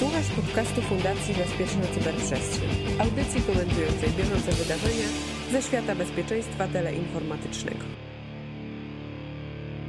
Słuchasz 0.00 0.30
podcastu 0.30 0.82
Fundacji 0.82 1.34
Bezpieczna 1.34 1.86
Cyberprzestrzeń, 1.94 2.68
audycji 2.98 3.42
komentującej 3.42 4.10
bieżące 4.10 4.52
wydarzenia 4.52 5.06
ze 5.52 5.62
świata 5.62 5.94
bezpieczeństwa 5.94 6.68
teleinformatycznego. 6.68 7.84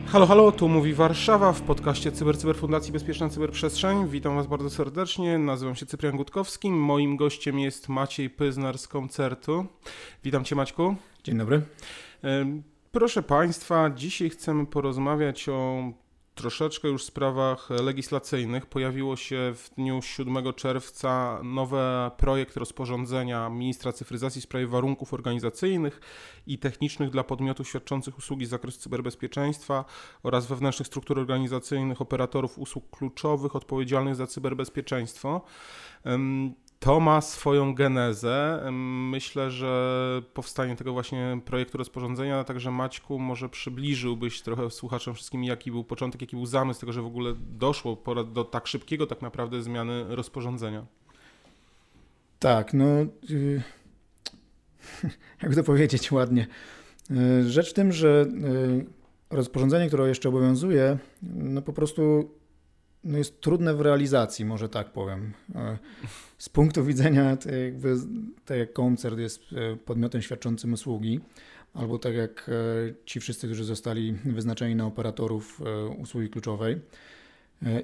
Halo, 0.08 0.26
halo, 0.26 0.52
tu 0.52 0.70
mówi 0.70 0.94
Warszawa 0.94 1.54
w 1.54 1.62
podcaście 1.62 2.12
Cyber 2.12 2.38
Cyber 2.38 2.56
Fundacji 2.56 2.94
Bezpieczna 2.94 3.30
Cyberprzestrzeń. 3.30 4.08
Witam 4.08 4.36
Was 4.36 4.48
bardzo 4.48 4.70
serdecznie, 4.70 5.38
nazywam 5.38 5.76
się 5.76 5.86
Cyprian 5.86 6.18
Gutkowski. 6.18 6.72
Moim 6.72 7.18
gościem 7.18 7.60
jest 7.60 7.90
Maciej 7.90 8.30
Pyznar 8.30 8.78
z 8.78 8.88
koncertu. 8.88 9.66
Witam 10.24 10.44
Cię 10.44 10.56
Maćku. 10.56 10.96
Dzień 11.24 11.38
dobry. 11.38 11.62
Proszę 12.92 13.24
Państwa, 13.24 13.90
dzisiaj 13.90 14.30
chcemy 14.30 14.66
porozmawiać 14.66 15.50
o 15.50 15.84
troszeczkę 16.42 16.88
już 16.88 17.04
sprawach 17.04 17.70
legislacyjnych. 17.70 18.66
Pojawiło 18.66 19.16
się 19.16 19.54
w 19.56 19.70
dniu 19.76 20.02
7 20.02 20.54
czerwca 20.54 21.40
nowy 21.44 21.78
projekt 22.18 22.58
rozporządzenia 22.58 23.50
ministra 23.50 23.94
cyfryzacji 23.94 24.42
w 24.42 24.44
sprawie 24.44 24.68
warunków 24.68 25.14
organizacyjnych 25.14 26.02
i 26.48 26.58
technicznych 26.58 27.10
dla 27.10 27.24
podmiotów 27.24 27.68
świadczących 27.68 28.18
usługi 28.18 28.46
z 28.46 28.50
zakresu 28.50 28.80
cyberbezpieczeństwa 28.80 29.86
oraz 30.24 30.48
wewnętrznych 30.48 30.88
struktur 30.88 31.20
organizacyjnych 31.20 32.02
operatorów 32.02 32.60
usług 32.60 32.90
kluczowych 32.90 33.56
odpowiedzialnych 33.56 34.16
za 34.16 34.28
cyberbezpieczeństwo. 34.28 35.42
To 36.82 37.00
ma 37.00 37.22
swoją 37.22 37.76
genezę. 37.76 38.64
Myślę, 39.12 39.52
że 39.52 40.22
powstanie 40.34 40.76
tego 40.76 40.94
właśnie 40.94 41.42
projektu 41.46 41.78
rozporządzenia, 41.78 42.44
także 42.44 42.72
Maćku, 42.72 43.20
może 43.20 43.50
przybliżyłbyś 43.50 44.42
trochę 44.42 44.72
słuchaczom 44.72 45.14
wszystkim, 45.14 45.44
jaki 45.44 45.72
był 45.72 45.84
początek, 45.84 46.22
jaki 46.22 46.36
był 46.36 46.46
zamysł 46.46 46.80
tego, 46.80 46.94
że 46.94 47.02
w 47.02 47.06
ogóle 47.06 47.34
doszło 47.38 48.04
do 48.34 48.44
tak 48.44 48.68
szybkiego 48.68 49.08
tak 49.08 49.22
naprawdę 49.22 49.62
zmiany 49.62 50.16
rozporządzenia. 50.16 50.86
Tak, 52.40 52.74
no 52.74 52.86
yy, 53.30 53.62
jak 55.44 55.56
to 55.56 55.64
powiedzieć 55.64 56.12
ładnie. 56.12 56.48
Yy, 57.10 57.50
rzecz 57.50 57.70
w 57.70 57.74
tym, 57.74 57.92
że 57.92 58.26
yy, 58.42 58.86
rozporządzenie, 59.30 59.88
które 59.88 60.08
jeszcze 60.08 60.30
obowiązuje, 60.30 60.98
no 61.24 61.62
po 61.62 61.74
prostu 61.74 62.32
no 63.04 63.18
jest 63.18 63.42
trudne 63.42 63.74
w 63.74 63.82
realizacji, 63.82 64.46
może 64.46 64.70
tak 64.70 64.92
powiem. 64.92 65.34
E, 65.56 65.78
z 66.38 66.50
punktu 66.50 66.84
widzenia, 66.84 67.38
tak, 67.38 67.54
jakby, 67.54 67.96
tak 68.46 68.58
jak 68.58 68.74
koncert 68.74 69.20
jest 69.20 69.42
e, 69.54 69.76
podmiotem 69.76 70.22
świadczącym 70.22 70.74
usługi, 70.74 71.20
albo 71.74 72.00
tak 72.00 72.14
jak 72.14 72.50
e, 72.50 72.54
ci 73.06 73.20
wszyscy, 73.20 73.48
którzy 73.48 73.64
zostali 73.64 74.14
wyznaczeni 74.26 74.76
na 74.76 74.86
operatorów 74.86 75.62
usługi 75.98 76.30
kluczowej 76.30 76.80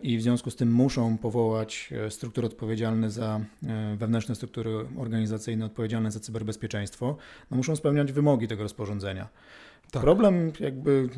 i 0.03 0.17
w 0.17 0.21
związku 0.21 0.51
z 0.51 0.55
tym 0.55 0.71
muszą 0.71 1.17
powołać 1.17 1.93
struktury 2.09 2.47
odpowiedzialne 2.47 3.09
za 3.11 3.39
wewnętrzne 3.97 4.35
struktury 4.35 4.69
organizacyjne 4.97 5.65
odpowiedzialne 5.65 6.11
za 6.11 6.19
cyberbezpieczeństwo, 6.19 7.17
no 7.51 7.57
muszą 7.57 7.75
spełniać 7.75 8.11
wymogi 8.11 8.47
tego 8.47 8.63
rozporządzenia. 8.63 9.27
Tak. 9.91 10.01
Problem 10.01 10.51
jakby 10.59 11.09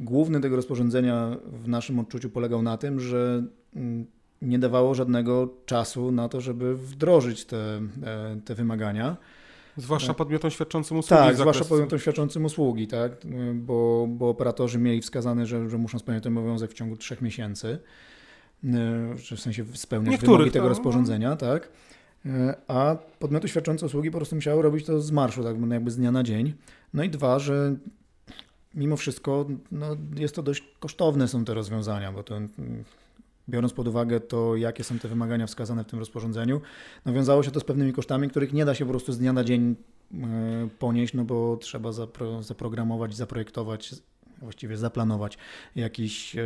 główny 0.00 0.40
tego 0.40 0.56
rozporządzenia 0.56 1.36
w 1.44 1.68
naszym 1.68 1.98
odczuciu 1.98 2.30
polegał 2.30 2.62
na 2.62 2.76
tym, 2.76 3.00
że 3.00 3.44
mm, 3.76 4.06
nie 4.42 4.58
dawało 4.58 4.94
żadnego 4.94 5.54
czasu 5.66 6.12
na 6.12 6.28
to, 6.28 6.40
żeby 6.40 6.76
wdrożyć 6.76 7.44
te, 7.44 7.56
e, 7.56 8.40
te 8.44 8.54
wymagania. 8.54 9.16
Zwłaszcza 9.76 10.14
podmiotom 10.14 10.50
świadczącym 10.50 10.98
usługi. 10.98 11.22
Tak, 11.22 11.36
zwłaszcza 11.36 11.64
podmiotom 11.64 11.98
świadczącym 11.98 12.44
usługi, 12.44 12.86
tak, 12.86 13.12
bo, 13.54 14.06
bo 14.10 14.28
operatorzy 14.28 14.78
mieli 14.78 15.00
wskazane, 15.00 15.46
że, 15.46 15.70
że 15.70 15.78
muszą 15.78 15.98
spełniać 15.98 16.24
ten 16.24 16.38
obowiązek 16.38 16.70
w 16.70 16.74
ciągu 16.74 16.96
trzech 16.96 17.22
miesięcy, 17.22 17.78
że 19.16 19.36
w 19.36 19.40
sensie 19.40 19.64
spełniać 19.74 20.12
Niektórych, 20.12 20.36
wymogi 20.36 20.50
tego 20.50 20.64
to... 20.64 20.68
rozporządzenia, 20.68 21.36
tak. 21.36 21.68
E, 22.26 22.54
a 22.68 22.96
podmioty 23.18 23.48
świadczące 23.48 23.86
usługi 23.86 24.10
po 24.10 24.18
prostu 24.18 24.36
musiały 24.36 24.62
robić 24.62 24.86
to 24.86 25.00
z 25.00 25.10
marszu, 25.10 25.44
tak 25.44 25.56
jakby 25.70 25.90
z 25.90 25.96
dnia 25.96 26.12
na 26.12 26.22
dzień. 26.22 26.54
No 26.94 27.02
i 27.02 27.08
dwa, 27.08 27.38
że 27.38 27.76
mimo 28.74 28.96
wszystko 28.96 29.46
no, 29.72 29.96
jest 30.16 30.34
to 30.34 30.42
dość 30.42 30.64
kosztowne 30.80 31.28
są 31.28 31.44
te 31.44 31.54
rozwiązania, 31.54 32.12
bo 32.12 32.22
to 32.22 32.40
biorąc 33.48 33.72
pod 33.72 33.88
uwagę 33.88 34.20
to, 34.20 34.56
jakie 34.56 34.84
są 34.84 34.98
te 34.98 35.08
wymagania 35.08 35.46
wskazane 35.46 35.84
w 35.84 35.86
tym 35.86 35.98
rozporządzeniu, 35.98 36.60
no 37.06 37.12
wiązało 37.12 37.42
się 37.42 37.50
to 37.50 37.60
z 37.60 37.64
pewnymi 37.64 37.92
kosztami, 37.92 38.30
których 38.30 38.52
nie 38.52 38.64
da 38.64 38.74
się 38.74 38.84
po 38.84 38.90
prostu 38.90 39.12
z 39.12 39.18
dnia 39.18 39.32
na 39.32 39.44
dzień 39.44 39.76
e, 40.14 40.16
ponieść, 40.78 41.14
no 41.14 41.24
bo 41.24 41.56
trzeba 41.56 41.92
zapro, 41.92 42.42
zaprogramować, 42.42 43.16
zaprojektować, 43.16 43.94
właściwie 44.38 44.76
zaplanować 44.76 45.38
jakiś 45.76 46.36
e, 46.36 46.42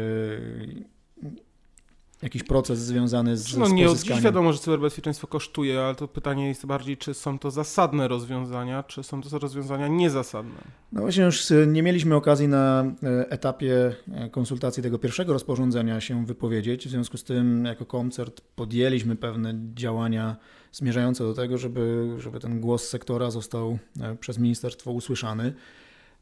jakiś 2.22 2.42
proces 2.42 2.78
związany 2.78 3.36
z 3.36 3.56
No 3.56 3.68
nie, 3.68 3.86
dziś 3.88 4.20
wiadomo, 4.20 4.52
że 4.52 4.58
cyberbezpieczeństwo 4.58 5.26
kosztuje, 5.26 5.80
ale 5.80 5.94
to 5.94 6.08
pytanie 6.08 6.48
jest 6.48 6.66
bardziej, 6.66 6.96
czy 6.96 7.14
są 7.14 7.38
to 7.38 7.50
zasadne 7.50 8.08
rozwiązania, 8.08 8.82
czy 8.82 9.02
są 9.02 9.22
to 9.22 9.38
rozwiązania 9.38 9.88
niezasadne. 9.88 10.60
No 10.92 11.00
właśnie 11.00 11.24
już 11.24 11.50
y, 11.50 11.66
nie 11.66 11.82
mieliśmy 11.82 12.14
okazji 12.14 12.48
na 12.48 12.84
y, 12.84 13.28
etapie 13.28 13.94
y, 14.26 14.30
konsultacji 14.30 14.82
tego 14.82 14.98
pierwszego 14.98 15.32
rozporządzenia 15.32 16.00
się 16.00 16.26
wypowiedzieć, 16.26 16.86
w 16.86 16.90
związku 16.90 17.16
z 17.16 17.24
tym 17.24 17.64
jako 17.64 17.86
koncert 17.86 18.40
podjęliśmy 18.40 19.16
pewne 19.16 19.54
działania 19.74 20.36
zmierzające 20.72 21.24
do 21.24 21.34
tego, 21.34 21.58
żeby, 21.58 22.14
żeby 22.18 22.40
ten 22.40 22.60
głos 22.60 22.88
sektora 22.88 23.30
został 23.30 23.78
przez 24.20 24.38
ministerstwo 24.38 24.90
usłyszany. 24.90 25.52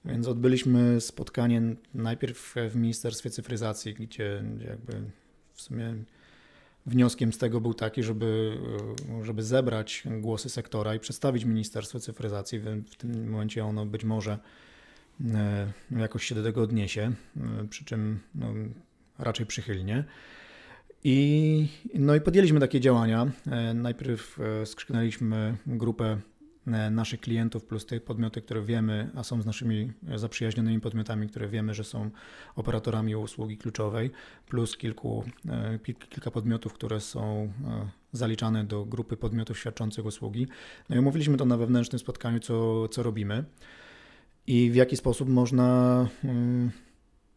Więc 0.04 0.28
odbyliśmy 0.28 1.00
spotkanie 1.00 1.62
najpierw 1.94 2.54
w 2.70 2.76
Ministerstwie 2.76 3.30
Cyfryzacji, 3.30 3.94
gdzie 3.94 4.42
jakby 4.68 5.02
w 5.60 5.62
sumie 5.62 5.94
wnioskiem 6.86 7.32
z 7.32 7.38
tego 7.38 7.60
był 7.60 7.74
taki, 7.74 8.02
żeby, 8.02 8.58
żeby 9.22 9.42
zebrać 9.42 10.02
głosy 10.20 10.48
sektora 10.48 10.94
i 10.94 11.00
przedstawić 11.00 11.44
Ministerstwo 11.44 12.00
Cyfryzacji. 12.00 12.58
W 12.90 12.96
tym 12.96 13.30
momencie 13.30 13.64
ono 13.64 13.86
być 13.86 14.04
może 14.04 14.38
e, 15.34 15.72
jakoś 15.90 16.24
się 16.24 16.34
do 16.34 16.42
tego 16.42 16.62
odniesie, 16.62 17.12
e, 17.36 17.68
przy 17.70 17.84
czym 17.84 18.20
no, 18.34 18.46
raczej 19.18 19.46
przychylnie. 19.46 20.04
I, 21.04 21.68
no 21.94 22.14
i 22.14 22.20
podjęliśmy 22.20 22.60
takie 22.60 22.80
działania. 22.80 23.30
E, 23.50 23.74
najpierw 23.74 24.38
skrzyknęliśmy 24.64 25.56
grupę 25.66 26.04
E, 26.12 26.29
naszych 26.90 27.20
klientów 27.20 27.64
plus 27.64 27.86
te 27.86 28.00
podmioty, 28.00 28.42
które 28.42 28.62
wiemy, 28.62 29.10
a 29.14 29.22
są 29.22 29.42
z 29.42 29.46
naszymi 29.46 29.92
zaprzyjaźnionymi 30.14 30.80
podmiotami, 30.80 31.28
które 31.28 31.48
wiemy, 31.48 31.74
że 31.74 31.84
są 31.84 32.10
operatorami 32.56 33.16
usługi 33.16 33.58
kluczowej, 33.58 34.10
plus 34.48 34.76
kilku, 34.76 35.24
e, 35.48 35.78
kilka 36.08 36.30
podmiotów, 36.30 36.72
które 36.72 37.00
są 37.00 37.52
e, 37.68 37.88
zaliczane 38.12 38.64
do 38.64 38.84
grupy 38.84 39.16
podmiotów 39.16 39.58
świadczących 39.58 40.06
usługi. 40.06 40.46
No 40.88 40.96
i 40.96 40.98
omówiliśmy 40.98 41.36
to 41.36 41.44
na 41.44 41.56
wewnętrznym 41.56 41.98
spotkaniu, 41.98 42.40
co, 42.40 42.88
co 42.88 43.02
robimy 43.02 43.44
i 44.46 44.70
w 44.70 44.74
jaki 44.74 44.96
sposób 44.96 45.28
można 45.28 46.06
mm, 46.24 46.70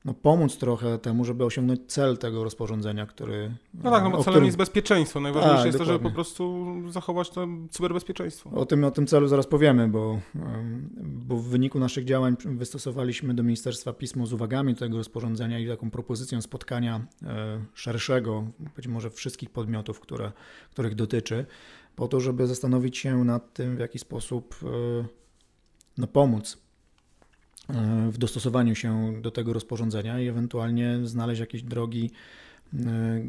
no, 0.06 0.14
pomóc 0.14 0.58
trochę 0.58 1.00
temu, 1.00 1.25
żeby 1.25 1.46
osiągnąć 1.46 1.80
cel 1.88 2.18
tego 2.18 2.44
rozporządzenia, 2.44 3.06
który... 3.06 3.56
No 3.74 3.91
tak, 3.91 4.03
no 4.03 4.09
bo 4.09 4.18
celem 4.18 4.24
którym... 4.24 4.46
jest 4.46 4.58
bezpieczeństwo. 4.58 5.19
Najważniejsze 5.19 5.58
tak, 5.58 5.66
jest 5.66 5.78
dokładnie. 5.78 5.94
to, 5.94 6.00
żeby 6.00 6.09
po 6.09 6.16
prostu 6.16 6.66
zachować 6.90 7.30
to 7.30 7.47
cyberbezpieczeństwo. 7.69 8.50
O 8.50 8.66
tym, 8.66 8.84
o 8.84 8.91
tym 8.91 9.08
celu 9.08 9.28
zaraz 9.28 9.47
powiemy, 9.47 9.88
bo, 9.88 10.19
bo 11.03 11.36
w 11.36 11.44
wyniku 11.44 11.80
naszych 11.80 12.06
działań 12.06 12.36
wystosowaliśmy 12.46 13.34
do 13.34 13.44
Ministerstwa 13.44 13.94
pismo 13.94 14.25
z 14.25 14.34
uwagami 14.34 14.74
do 14.74 14.80
tego 14.80 14.97
rozporządzenia 14.97 15.59
i 15.59 15.68
taką 15.68 15.91
propozycją 15.91 16.41
spotkania 16.41 17.06
e, 17.24 17.66
szerszego, 17.74 18.47
być 18.75 18.88
może 18.88 19.09
wszystkich 19.09 19.50
podmiotów, 19.50 20.00
które, 20.00 20.31
których 20.72 20.96
dotyczy, 20.96 21.46
po 21.96 22.08
to, 22.08 22.20
żeby 22.20 22.47
zastanowić 22.47 22.97
się 22.97 23.24
nad 23.24 23.53
tym, 23.53 23.75
w 23.75 23.80
jaki 23.80 24.00
sposób 24.00 24.56
e, 24.64 25.06
no, 25.97 26.08
pomóc 26.08 26.62
w 28.12 28.18
dostosowaniu 28.18 28.75
się 28.75 29.22
do 29.22 29.31
tego 29.31 29.53
rozporządzenia 29.53 30.19
i 30.19 30.28
ewentualnie 30.28 31.00
znaleźć 31.03 31.40
jakieś 31.40 31.63
drogi 31.63 32.12
e, 32.74 32.78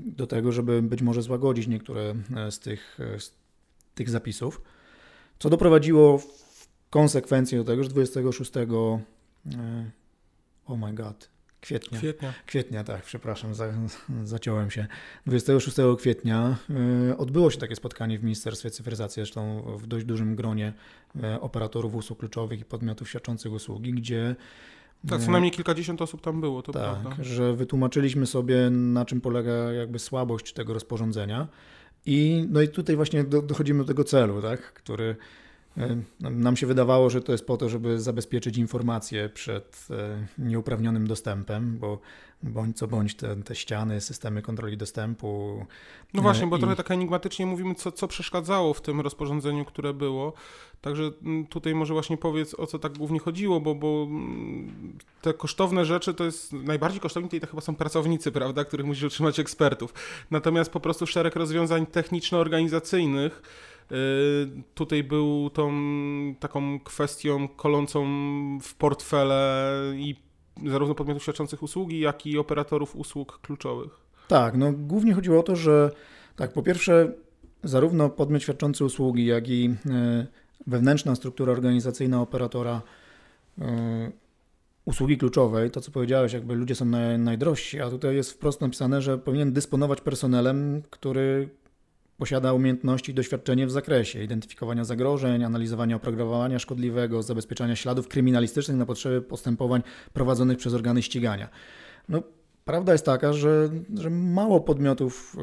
do 0.07 0.27
tego, 0.27 0.53
żeby 0.53 0.83
być 0.83 1.03
może 1.03 1.23
złagodzić 1.23 1.67
niektóre 1.67 2.15
e, 2.37 2.51
z 2.51 2.59
tych, 2.59 2.99
z 3.19 3.33
tych 3.95 4.11
zapisów, 4.11 4.61
co 5.39 5.51
doprowadziło 5.51 6.19
w 6.19 6.69
konsekwencji 6.91 7.59
do 7.59 7.65
tego, 7.65 7.85
że 7.85 7.91
26 7.91 8.53
oh 10.67 10.87
my 10.87 10.95
god, 10.95 11.34
Kwietnia. 11.65 11.99
Kwietnia. 11.99 12.33
Kwietnia, 12.47 12.85
tak, 12.85 13.03
przepraszam, 13.03 13.55
za, 13.55 13.73
zaciąłem 14.25 14.71
się. 14.71 14.87
26 15.27 15.77
kwietnia 15.99 16.57
y, 17.11 17.17
odbyło 17.17 17.51
się 17.51 17.59
takie 17.59 17.77
spotkanie 17.77 18.19
w 18.19 18.25
Ministerstwie 18.25 18.71
Cyfryzacji, 18.71 19.15
zresztą 19.21 19.63
w 19.79 19.87
dość 19.87 20.07
dużym 20.07 20.37
gronie 20.37 20.73
y, 21.17 21.41
operatorów 21.41 21.95
usług 21.95 22.19
kluczowych 22.19 22.61
i 22.61 22.65
podmiotów 22.65 23.09
świadczących 23.09 23.53
usługi, 23.53 23.93
gdzie 23.93 24.37
tak, 25.09 25.21
co 25.21 25.31
najmniej 25.31 25.53
kilkadziesiąt 25.53 26.03
osób 26.03 26.21
tam 26.21 26.41
było, 26.41 26.63
to 26.63 26.73
tak, 26.73 26.83
prawda. 26.83 27.25
że 27.25 27.55
wytłumaczyliśmy 27.55 28.27
sobie, 28.27 28.71
na 28.71 29.05
czym 29.05 29.21
polega 29.21 29.53
jakby 29.53 29.99
słabość 29.99 30.53
tego 30.53 30.75
rozporządzenia. 30.75 31.49
I, 32.07 32.47
no 32.51 32.63
i 32.63 32.69
tutaj 32.69 32.97
właśnie 32.97 33.25
do, 33.25 33.43
dochodzimy 33.43 33.79
do 33.79 33.85
tego 33.85 34.05
celu, 34.05 34.43
tak, 34.43 34.61
który 34.61 35.11
E, 35.11 35.17
nam 36.21 36.57
się 36.57 36.67
wydawało, 36.67 37.11
że 37.11 37.21
to 37.21 37.33
jest 37.33 37.47
po 37.47 37.57
to, 37.57 37.69
żeby 37.69 38.01
zabezpieczyć 38.01 38.57
informacje 38.57 39.29
przed 39.29 39.87
e, 39.91 40.27
nieuprawnionym 40.39 41.07
dostępem, 41.07 41.79
bo 41.79 41.99
bądź 42.43 42.77
co 42.77 42.89
bądź 42.89 43.15
te, 43.15 43.37
te 43.37 43.55
ściany, 43.55 44.01
systemy 44.01 44.43
kontroli 44.43 44.77
dostępu. 44.77 45.59
No 46.15 46.23
właśnie, 46.23 46.47
bo 46.47 46.57
i... 46.57 46.61
trochę 46.61 46.77
tak 46.77 46.91
enigmatycznie 46.91 47.47
mówimy, 47.47 47.75
co, 47.75 47.93
co 47.93 48.09
przeszkadzało 48.09 48.75
w 48.75 48.81
tym 48.81 49.01
rozporządzeniu, 49.01 49.65
które 49.65 49.95
było. 49.95 50.33
Także 50.81 51.11
mm, 51.23 51.47
tutaj 51.47 51.75
może 51.75 51.95
właśnie 51.95 52.17
powiedz, 52.17 52.55
o 52.55 52.67
co 52.67 52.79
tak 52.79 52.99
głównie 52.99 53.19
chodziło, 53.19 53.61
bo, 53.61 53.75
bo 53.75 54.07
mm, 54.09 54.99
te 55.23 55.35
kosztowne 55.35 55.85
rzeczy 55.85 56.15
to 56.15 56.25
jest, 56.25 56.53
najbardziej 56.53 57.01
kosztowni 57.01 57.41
to 57.41 57.47
chyba 57.47 57.61
są 57.61 57.75
pracownicy, 57.75 58.33
prawda, 58.33 58.65
których 58.65 58.87
musisz 58.87 59.05
utrzymać 59.05 59.39
ekspertów. 59.39 59.95
Natomiast 60.31 60.71
po 60.71 60.81
prostu 60.81 61.07
szereg 61.07 61.37
rozwiązań 61.37 61.87
techniczno-organizacyjnych, 61.87 63.43
tutaj 64.75 65.05
był 65.05 65.51
tą 65.51 65.73
taką 66.41 66.81
kwestią 66.81 67.49
kolącą 67.49 68.05
w 68.63 68.75
portfele 68.75 69.73
i 69.97 70.17
zarówno 70.67 70.95
podmiotów 70.95 71.23
świadczących 71.23 71.63
usługi, 71.63 72.01
jak 72.01 72.27
i 72.27 72.39
operatorów 72.39 72.97
usług 72.97 73.41
kluczowych. 73.41 74.05
Tak, 74.29 74.57
no 74.57 74.73
głównie 74.73 75.15
chodziło 75.15 75.41
o 75.41 75.43
to, 75.43 75.57
że 75.57 75.91
tak, 76.37 76.53
po 76.53 76.63
pierwsze 76.63 77.13
zarówno 77.65 78.11
podmiot 78.11 78.43
świadczący 78.43 78.85
usługi, 78.85 79.27
jak 79.27 79.49
i 79.49 79.75
y, 79.87 80.27
wewnętrzna 80.67 81.15
struktura 81.15 81.53
organizacyjna 81.53 82.21
operatora 82.21 82.83
y, 83.59 83.63
usługi 84.85 85.19
kluczowej, 85.19 85.71
to 85.71 85.81
co 85.81 85.91
powiedziałeś, 85.91 86.33
jakby 86.33 86.55
ludzie 86.55 86.75
są 86.75 86.85
naj, 86.85 87.19
najdrożsi, 87.19 87.81
a 87.81 87.91
tutaj 87.91 88.17
jest 88.17 88.33
wprost 88.33 88.61
napisane, 88.61 89.03
że 89.03 89.19
powinien 89.19 89.53
dysponować 89.53 90.01
personelem, 90.01 90.83
który 90.91 91.49
Posiada 92.17 92.53
umiejętności 92.53 93.13
i 93.13 93.15
doświadczenie 93.15 93.67
w 93.67 93.71
zakresie 93.71 94.23
identyfikowania 94.23 94.85
zagrożeń, 94.85 95.45
analizowania 95.45 95.97
oprogramowania 95.97 96.59
szkodliwego, 96.59 97.23
zabezpieczania 97.23 97.77
śladów 97.77 98.09
kryminalistycznych 98.09 98.77
na 98.77 98.87
potrzeby 98.87 99.23
postępowań 99.23 99.83
prowadzonych 100.13 100.59
przez 100.59 100.75
organy 100.75 101.03
ścigania. 101.03 101.49
No, 102.09 102.23
prawda 102.65 102.93
jest 102.93 103.05
taka, 103.05 103.33
że, 103.33 103.71
że 103.95 104.11
mało 104.11 104.61
podmiotów 104.61 105.37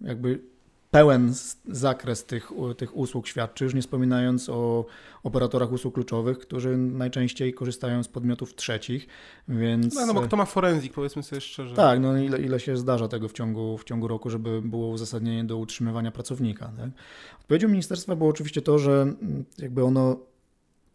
e, 0.00 0.06
jakby 0.06 0.55
pełen 0.96 1.34
zakres 1.68 2.24
tych, 2.24 2.50
tych 2.76 2.96
usług 2.96 3.26
świadczy, 3.26 3.64
już 3.64 3.74
nie 3.74 3.82
wspominając 3.82 4.48
o 4.48 4.84
operatorach 5.22 5.72
usług 5.72 5.94
kluczowych, 5.94 6.38
którzy 6.38 6.76
najczęściej 6.76 7.54
korzystają 7.54 8.02
z 8.02 8.08
podmiotów 8.08 8.54
trzecich, 8.54 9.06
więc... 9.48 9.94
No, 9.94 10.06
no 10.06 10.14
bo 10.14 10.20
kto 10.20 10.36
ma 10.36 10.44
forenzik, 10.44 10.92
powiedzmy 10.92 11.22
sobie 11.22 11.40
szczerze. 11.40 11.74
Tak, 11.74 12.00
no 12.00 12.18
ile, 12.18 12.38
ile 12.38 12.60
się 12.60 12.76
zdarza 12.76 13.08
tego 13.08 13.28
w 13.28 13.32
ciągu, 13.32 13.78
w 13.78 13.84
ciągu 13.84 14.08
roku, 14.08 14.30
żeby 14.30 14.62
było 14.62 14.88
uzasadnienie 14.88 15.44
do 15.44 15.56
utrzymywania 15.56 16.10
pracownika. 16.10 16.72
Tak? 16.76 16.90
Odpowiedzią 17.40 17.68
ministerstwa 17.68 18.16
było 18.16 18.30
oczywiście 18.30 18.62
to, 18.62 18.78
że 18.78 19.06
jakby 19.58 19.84
ono 19.84 20.16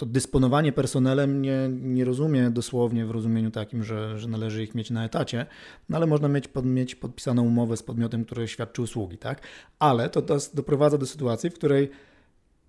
to 0.01 0.05
dysponowanie 0.05 0.71
personelem 0.71 1.41
nie, 1.41 1.69
nie 1.81 2.05
rozumie 2.05 2.49
dosłownie 2.49 3.05
w 3.05 3.11
rozumieniu 3.11 3.51
takim, 3.51 3.83
że, 3.83 4.19
że 4.19 4.27
należy 4.27 4.63
ich 4.63 4.75
mieć 4.75 4.89
na 4.89 5.05
etacie, 5.05 5.45
no 5.89 5.97
ale 5.97 6.07
można 6.07 6.27
mieć, 6.27 6.47
pod, 6.47 6.65
mieć 6.65 6.95
podpisaną 6.95 7.43
umowę 7.43 7.77
z 7.77 7.83
podmiotem, 7.83 8.25
który 8.25 8.47
świadczy 8.47 8.81
usługi, 8.81 9.17
tak? 9.17 9.41
Ale 9.79 10.09
to, 10.09 10.21
doprowadza 10.53 10.97
do 10.97 11.05
sytuacji, 11.05 11.49
w 11.49 11.53
której 11.53 11.89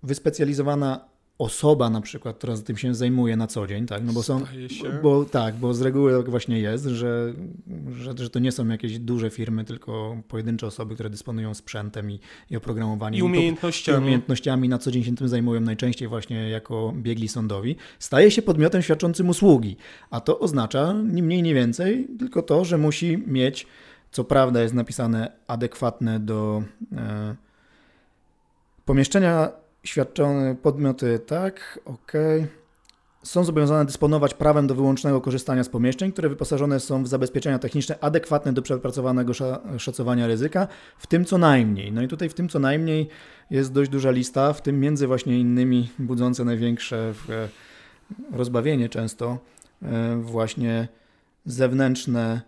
wyspecjalizowana 0.03 1.05
osoba 1.37 1.89
na 1.89 2.01
przykład, 2.01 2.37
która 2.37 2.57
tym 2.57 2.77
się 2.77 2.95
zajmuje 2.95 3.37
na 3.37 3.47
co 3.47 3.67
dzień, 3.67 3.85
tak? 3.85 4.03
No 4.03 4.13
bo 4.13 4.23
są, 4.23 4.41
bo 5.03 5.25
tak, 5.25 5.55
bo 5.55 5.73
z 5.73 5.81
reguły 5.81 6.17
tak 6.17 6.29
właśnie 6.29 6.59
jest, 6.59 6.85
że, 6.85 7.33
że, 7.91 8.13
że 8.17 8.29
to 8.29 8.39
nie 8.39 8.51
są 8.51 8.67
jakieś 8.67 8.99
duże 8.99 9.29
firmy, 9.29 9.63
tylko 9.65 10.17
pojedyncze 10.27 10.67
osoby, 10.67 10.93
które 10.93 11.09
dysponują 11.09 11.53
sprzętem 11.53 12.11
i, 12.11 12.19
i 12.49 12.57
oprogramowaniem. 12.57 13.19
I 13.19 13.23
umiejętnościami. 13.23 13.97
I 13.97 14.01
umiejętnościami 14.01 14.69
na 14.69 14.77
co 14.77 14.91
dzień 14.91 15.03
się 15.03 15.15
tym 15.15 15.27
zajmują, 15.27 15.61
najczęściej 15.61 16.07
właśnie 16.07 16.49
jako 16.49 16.93
biegli 16.95 17.27
sądowi, 17.27 17.75
staje 17.99 18.31
się 18.31 18.41
podmiotem 18.41 18.81
świadczącym 18.81 19.29
usługi, 19.29 19.77
a 20.09 20.21
to 20.21 20.39
oznacza 20.39 20.93
ni 20.93 21.23
mniej, 21.23 21.43
nie 21.43 21.53
więcej, 21.53 22.07
tylko 22.19 22.41
to, 22.41 22.65
że 22.65 22.77
musi 22.77 23.23
mieć, 23.27 23.67
co 24.11 24.23
prawda 24.23 24.61
jest 24.61 24.73
napisane 24.73 25.31
adekwatne 25.47 26.19
do 26.19 26.63
e, 26.95 27.35
pomieszczenia 28.85 29.62
Świadczone 29.83 30.55
podmioty, 30.55 31.19
tak, 31.19 31.79
ok. 31.85 32.11
Są 33.23 33.43
zobowiązane 33.43 33.85
dysponować 33.85 34.33
prawem 34.33 34.67
do 34.67 34.75
wyłącznego 34.75 35.21
korzystania 35.21 35.63
z 35.63 35.69
pomieszczeń, 35.69 36.11
które 36.11 36.29
wyposażone 36.29 36.79
są 36.79 37.03
w 37.03 37.07
zabezpieczenia 37.07 37.59
techniczne 37.59 37.99
adekwatne 38.01 38.53
do 38.53 38.61
przepracowanego 38.61 39.33
szacowania 39.77 40.27
ryzyka, 40.27 40.67
w 40.97 41.07
tym 41.07 41.25
co 41.25 41.37
najmniej. 41.37 41.91
No 41.91 42.01
i 42.01 42.07
tutaj 42.07 42.29
w 42.29 42.33
tym 42.33 42.49
co 42.49 42.59
najmniej 42.59 43.07
jest 43.49 43.73
dość 43.73 43.91
duża 43.91 44.11
lista, 44.11 44.53
w 44.53 44.61
tym 44.61 44.79
między 44.79 45.07
właśnie 45.07 45.39
innymi 45.39 45.89
budzące 45.99 46.45
największe 46.45 47.13
e, 47.29 47.49
rozbawienie 48.31 48.89
często 48.89 49.37
e, 49.81 50.17
właśnie 50.21 50.87
zewnętrzne 51.45 52.41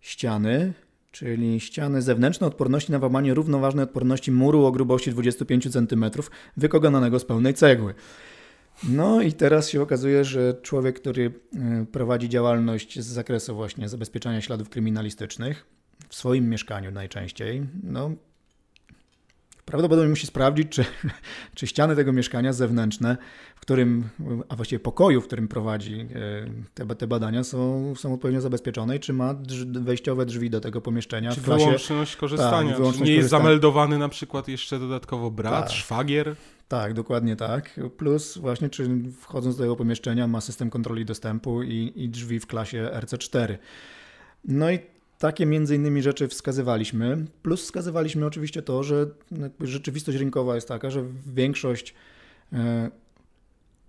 ściany, 0.00 0.72
czyli 1.10 1.60
ściany 1.60 2.02
zewnętrzne 2.02 2.46
odporności 2.46 2.92
na 2.92 2.98
łamanie 2.98 3.34
równoważnej 3.34 3.84
odporności 3.84 4.32
muru 4.32 4.64
o 4.64 4.72
grubości 4.72 5.10
25 5.10 5.72
cm 5.72 6.04
wykonanego 6.56 7.18
z 7.18 7.24
pełnej 7.24 7.54
cegły. 7.54 7.94
No 8.88 9.22
i 9.22 9.32
teraz 9.32 9.68
się 9.68 9.82
okazuje, 9.82 10.24
że 10.24 10.54
człowiek, 10.62 11.00
który 11.00 11.32
e, 11.54 11.86
prowadzi 11.92 12.28
działalność 12.28 13.00
z 13.00 13.06
zakresu 13.06 13.54
właśnie 13.54 13.88
zabezpieczania 13.88 14.40
śladów 14.40 14.68
kryminalistycznych 14.68 15.66
w 16.08 16.14
swoim 16.14 16.48
mieszkaniu 16.48 16.90
najczęściej, 16.90 17.66
no 17.82 18.10
Prawdopodobnie 19.64 20.10
musi 20.10 20.26
sprawdzić, 20.26 20.68
czy, 20.68 20.84
czy 21.54 21.66
ściany 21.66 21.96
tego 21.96 22.12
mieszkania 22.12 22.52
zewnętrzne, 22.52 23.16
w 23.56 23.60
którym, 23.60 24.08
a 24.48 24.56
właściwie 24.56 24.80
pokoju, 24.80 25.20
w 25.20 25.26
którym 25.26 25.48
prowadzi 25.48 26.00
e, 26.00 26.06
te, 26.74 26.96
te 26.96 27.06
badania, 27.06 27.44
są, 27.44 27.94
są 27.96 28.14
odpowiednio 28.14 28.40
zabezpieczone 28.40 28.96
i 28.96 29.00
czy 29.00 29.12
ma 29.12 29.34
drz, 29.34 29.64
wejściowe 29.64 30.26
drzwi 30.26 30.50
do 30.50 30.60
tego 30.60 30.80
pomieszczenia. 30.80 31.32
Czy 31.32 31.40
klasie, 31.40 31.64
wyłączność 31.64 32.16
korzystania. 32.16 32.68
Tak, 32.68 32.76
wyłączność 32.76 33.10
nie 33.10 33.16
jest 33.16 33.28
zameldowany 33.28 33.98
na 33.98 34.08
przykład 34.08 34.48
jeszcze 34.48 34.78
dodatkowo 34.78 35.30
brat, 35.30 35.68
tak. 35.68 35.76
szwagier? 35.76 36.36
Tak, 36.68 36.94
dokładnie 36.94 37.36
tak. 37.36 37.80
Plus 37.96 38.38
właśnie, 38.38 38.70
czy 38.70 38.88
wchodząc 39.20 39.56
do 39.56 39.62
tego 39.62 39.76
pomieszczenia 39.76 40.26
ma 40.26 40.40
system 40.40 40.70
kontroli 40.70 41.04
dostępu 41.04 41.62
i, 41.62 41.92
i 41.96 42.08
drzwi 42.08 42.40
w 42.40 42.46
klasie 42.46 42.90
RC4. 42.94 43.58
No 44.44 44.70
i 44.70 44.78
takie 45.20 45.46
między 45.46 45.76
innymi 45.76 46.02
rzeczy 46.02 46.28
wskazywaliśmy, 46.28 47.24
plus 47.42 47.62
wskazywaliśmy 47.62 48.26
oczywiście 48.26 48.62
to, 48.62 48.82
że 48.82 49.06
rzeczywistość 49.60 50.18
rynkowa 50.18 50.54
jest 50.54 50.68
taka, 50.68 50.90
że 50.90 51.04
większość 51.26 51.94
e, 52.52 52.90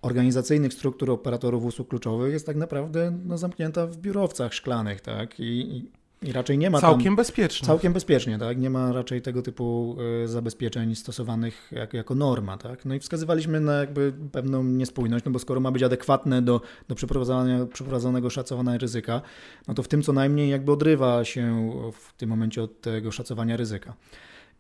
organizacyjnych 0.02 0.74
struktur 0.74 1.12
operatorów 1.12 1.66
usług 1.66 1.88
kluczowych 1.88 2.34
jest 2.34 2.46
tak 2.46 2.56
naprawdę 2.56 3.20
no, 3.26 3.38
zamknięta 3.38 3.88
w 3.88 3.98
biurowcach 3.98 4.54
szklanych, 4.54 5.02
tak? 5.02 5.40
I, 5.40 5.92
i 6.26 6.32
raczej 6.32 6.58
nie 6.58 6.70
ma 6.70 6.82
Całkiem 6.82 7.04
tam, 7.04 7.16
bezpiecznie. 7.16 7.66
Całkiem 7.66 7.94
bezpiecznie, 7.94 8.38
tak? 8.38 8.58
Nie 8.58 8.70
ma 8.70 8.92
raczej 8.92 9.22
tego 9.22 9.42
typu 9.42 9.98
e, 10.24 10.28
zabezpieczeń 10.28 10.96
stosowanych 10.96 11.72
jak, 11.72 11.94
jako 11.94 12.16
norma, 12.16 12.58
tak? 12.58 12.86
No 12.86 12.96
i 12.96 13.00
wskazywaliśmy 13.00 13.60
na 13.60 13.74
jakby 13.74 14.14
pewną 14.32 14.64
niespójność, 14.64 15.26
no 15.26 15.32
bo 15.32 15.40
skoro 15.40 15.60
ma 15.60 15.72
być 15.72 15.84
adekwatne 15.84 16.42
do, 16.42 16.62
do 16.88 16.96
przeprowadzania, 16.96 17.66
przeprowadzonego 17.66 18.30
szacowania 18.30 18.78
ryzyka, 18.78 19.22
no 19.68 19.74
to 19.74 19.84
w 19.84 19.88
tym 19.88 20.02
co 20.02 20.14
najmniej 20.14 20.50
jakby 20.50 20.72
odrywa 20.72 21.26
się 21.26 21.72
w 21.94 22.14
tym 22.14 22.30
momencie 22.30 22.64
od 22.64 22.82
tego 22.82 23.12
szacowania 23.12 23.58
ryzyka. 23.58 23.94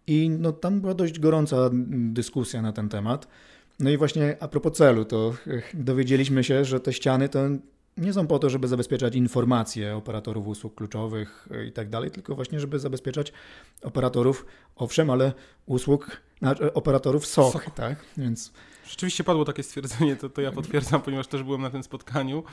I 0.07 0.29
no 0.29 0.51
tam 0.51 0.81
była 0.81 0.93
dość 0.93 1.19
gorąca 1.19 1.69
dyskusja 1.89 2.61
na 2.61 2.71
ten 2.71 2.89
temat. 2.89 3.27
No 3.79 3.89
i 3.89 3.97
właśnie 3.97 4.37
a 4.39 4.47
propos 4.47 4.73
celu, 4.73 5.05
to 5.05 5.33
dowiedzieliśmy 5.73 6.43
się, 6.43 6.65
że 6.65 6.79
te 6.79 6.93
ściany 6.93 7.29
to 7.29 7.39
nie 8.01 8.13
są 8.13 8.27
po 8.27 8.39
to, 8.39 8.49
żeby 8.49 8.67
zabezpieczać 8.67 9.15
informacje 9.15 9.95
operatorów 9.95 10.47
usług 10.47 10.75
kluczowych 10.75 11.47
e, 11.51 11.65
i 11.65 11.71
tak 11.71 11.89
dalej, 11.89 12.11
tylko 12.11 12.35
właśnie, 12.35 12.59
żeby 12.59 12.79
zabezpieczać 12.79 13.33
operatorów, 13.81 14.45
owszem, 14.75 15.09
ale 15.09 15.33
usług, 15.65 16.21
znaczy 16.39 16.73
operatorów 16.73 17.25
SOC, 17.25 17.53
SOC. 17.53 17.63
tak? 17.75 18.05
Więc 18.17 18.53
Rzeczywiście 18.91 19.23
padło 19.23 19.45
takie 19.45 19.63
stwierdzenie, 19.63 20.15
to, 20.15 20.29
to 20.29 20.41
ja 20.41 20.51
potwierdzam, 20.51 21.01
ponieważ 21.05 21.27
też 21.27 21.43
byłem 21.43 21.61
na 21.61 21.69
tym 21.69 21.83
spotkaniu 21.83 22.43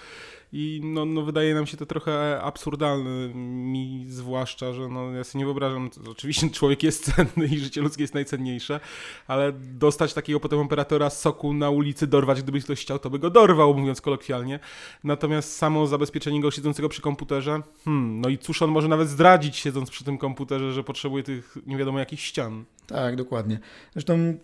i 0.52 0.80
no, 0.85 1.04
no 1.04 1.23
wydaje 1.23 1.54
nam 1.54 1.66
się 1.66 1.76
to 1.76 1.87
trochę 1.87 2.40
absurdalne, 2.42 3.35
mi 3.35 4.04
zwłaszcza, 4.09 4.73
że 4.73 4.88
no, 4.88 5.11
ja 5.11 5.25
sobie 5.25 5.38
nie 5.38 5.45
wyobrażam, 5.45 5.90
oczywiście 6.11 6.50
człowiek 6.50 6.83
jest 6.83 7.14
cenny 7.14 7.47
i 7.47 7.59
życie 7.59 7.80
ludzkie 7.80 8.02
jest 8.02 8.14
najcenniejsze, 8.14 8.80
ale 9.26 9.52
dostać 9.52 10.14
takiego 10.14 10.40
potem 10.40 10.59
operatora 10.59 11.11
soku 11.11 11.52
na 11.52 11.71
ulicy, 11.71 12.07
dorwać, 12.07 12.42
gdyby 12.42 12.61
ktoś 12.61 12.80
chciał, 12.80 12.99
to 12.99 13.11
by 13.11 13.18
go 13.18 13.30
dorwał, 13.30 13.75
mówiąc 13.75 14.00
kolokwialnie. 14.00 14.61
Natomiast 15.04 15.57
samo 15.57 15.87
zabezpieczenie 15.87 16.40
go 16.40 16.50
siedzącego 16.50 16.88
przy 16.88 17.02
komputerze, 17.02 17.62
hmm, 17.85 18.21
no 18.21 18.28
i 18.28 18.38
cóż 18.38 18.62
on 18.62 18.71
może 18.71 18.88
nawet 18.88 19.09
zdradzić 19.09 19.57
siedząc 19.57 19.90
przy 19.90 20.04
tym 20.04 20.18
komputerze, 20.18 20.73
że 20.73 20.85
potrzebuje 20.85 21.23
tych 21.23 21.57
nie 21.66 21.76
wiadomo 21.76 21.99
jakich 21.99 22.21
ścian. 22.21 22.64
Tak, 22.88 23.16
dokładnie. 23.16 23.59
Zresztą 23.92 24.18
y, 24.18 24.37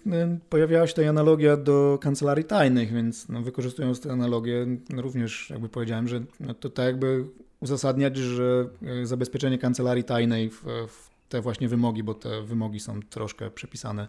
pojawiała 0.49 0.87
się 0.87 0.93
tutaj 0.93 1.09
analogia 1.09 1.57
do 1.57 1.99
kancelarii 2.01 2.45
tajnych, 2.45 2.93
więc 2.93 3.29
no, 3.29 3.43
wykorzystując 3.43 4.01
tę 4.01 4.13
analogię, 4.13 4.67
no, 4.91 5.03
również 5.03 5.51
jakby 5.51 5.69
powiedziałem, 5.69 6.09
że 6.09 6.21
no, 6.41 6.55
to 6.55 6.71
tak 6.71 6.87
jakby 6.87 7.25
uzasadniać, 7.61 8.17
że 8.17 8.69
y, 9.03 9.07
zabezpieczenie 9.07 9.59
kancelarii 9.59 10.05
tajnej 10.05 10.51
w, 10.51 10.63
w 10.89 11.11
te 11.29 11.41
właśnie 11.41 11.69
wymogi, 11.69 12.03
bo 12.03 12.15
te 12.15 12.43
wymogi 12.43 12.81
są 12.81 13.01
troszkę 13.03 13.51
przepisane 13.51 14.09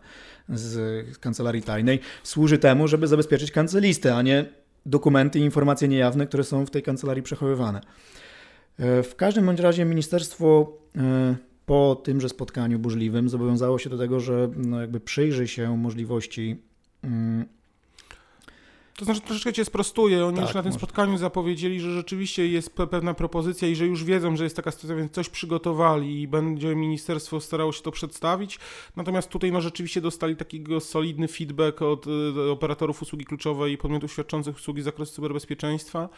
z 0.50 1.18
kancelarii 1.18 1.62
tajnej, 1.62 2.00
służy 2.24 2.58
temu, 2.58 2.88
żeby 2.88 3.08
zabezpieczyć 3.08 3.52
kancelistę, 3.52 4.16
a 4.16 4.22
nie 4.22 4.46
dokumenty 4.86 5.40
i 5.40 5.42
informacje 5.42 5.88
niejawne, 5.88 6.28
które 6.28 6.44
są 6.44 6.66
w 6.66 6.72
tej 6.72 6.84
kancelarii 6.84 7.24
przechowywane. 7.24 7.82
E, 8.80 9.04
w 9.04 9.16
każdym 9.16 9.46
bądź 9.46 9.60
razie 9.60 9.86
ministerstwo 9.86 10.78
po 11.66 12.02
tymże 12.04 12.30
spotkaniu 12.30 12.80
burzliwym 12.80 13.30
zobowiązało 13.30 13.80
się 13.80 13.90
do 13.90 13.98
tego, 13.98 14.20
że 14.20 14.50
no 14.56 14.82
jakby 14.82 15.00
przyjrzy 15.00 15.48
się 15.48 15.78
możliwości 15.78 16.62
mm, 17.04 17.46
to 18.98 19.06
znaczy 19.06 19.22
troszeczkę 19.22 19.54
cię 19.54 19.66
sprostuję. 19.66 20.26
Oni 20.26 20.36
Tak, 20.38 20.46
już 20.46 20.56
na 20.56 20.62
tym 20.64 20.70
może. 20.72 20.80
spotkaniu 20.80 21.18
zapowiedzieli, 21.18 21.80
że 21.80 21.94
rzeczywiście 21.94 22.48
jest 22.48 22.76
pe- 22.76 22.88
pewna 22.88 23.14
propozycja 23.14 23.68
i 23.68 23.76
że 23.76 23.86
już 23.86 24.04
wiedzą, 24.04 24.36
że 24.38 24.44
jest 24.44 24.56
taka 24.56 24.72
sytuacja, 24.72 24.96
więc 24.96 25.12
coś 25.12 25.30
przygotowali 25.30 26.22
i 26.22 26.28
będzie 26.28 26.76
ministerstwo 26.76 27.40
starało 27.40 27.72
się 27.72 27.82
to 27.82 27.92
przedstawić. 27.92 28.60
Natomiast 28.96 29.30
tutaj 29.30 29.52
no 29.52 29.62
rzeczywiście 29.62 30.02
dostali 30.02 30.36
takiego 30.36 30.80
solidny 30.80 31.28
feedback 31.28 31.82
od 31.82 32.06
y, 32.08 32.52
operatorów 32.52 33.02
usługi 33.02 33.26
kluczowej 33.26 33.74
i 33.74 33.78
podmiotów 33.78 34.12
świadczących 34.12 34.56
usługi 34.56 34.82
z 34.82 34.86
zakresu 34.86 35.14
cyberbezpieczeństwa, 35.16 36.10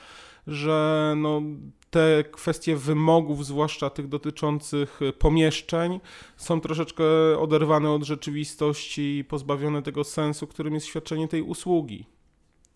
że 0.47 1.13
no, 1.17 1.41
te 1.89 2.23
kwestie 2.31 2.75
wymogów, 2.75 3.45
zwłaszcza 3.45 3.89
tych 3.89 4.07
dotyczących 4.07 4.99
pomieszczeń, 5.19 5.99
są 6.37 6.61
troszeczkę 6.61 7.03
oderwane 7.39 7.91
od 7.91 8.03
rzeczywistości 8.03 9.17
i 9.17 9.23
pozbawione 9.23 9.81
tego 9.81 10.03
sensu, 10.03 10.47
którym 10.47 10.73
jest 10.73 10.85
świadczenie 10.85 11.27
tej 11.27 11.41
usługi. 11.41 12.05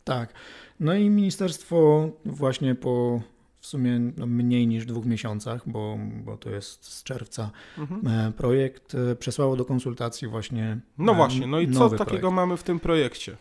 Tak. 0.04 0.34
No 0.80 0.94
i 0.94 1.10
ministerstwo 1.10 2.10
właśnie 2.26 2.76
po 2.76 3.22
w 3.60 3.66
sumie 3.66 4.00
no 4.18 4.26
mniej 4.26 4.68
niż 4.68 4.86
dwóch 4.86 5.06
miesiącach, 5.06 5.70
bo, 5.70 5.98
bo 6.26 6.38
to 6.38 6.50
jest 6.50 6.86
z 6.86 7.04
czerwca 7.04 7.52
Mhm. 7.78 8.08
e, 8.08 8.32
projekt, 8.32 8.96
e, 8.96 9.16
przesłało 9.16 9.56
do 9.56 9.66
konsultacji 9.66 10.28
właśnie. 10.28 10.78
No 10.98 11.12
e, 11.12 11.16
właśnie, 11.16 11.48
no 11.48 11.60
i 11.60 11.72
co 11.72 11.80
nowy 11.80 11.98
takiego 11.98 12.20
projekt. 12.20 12.36
mamy 12.36 12.58
w 12.58 12.64
tym 12.64 12.80
projekcie? 12.80 13.38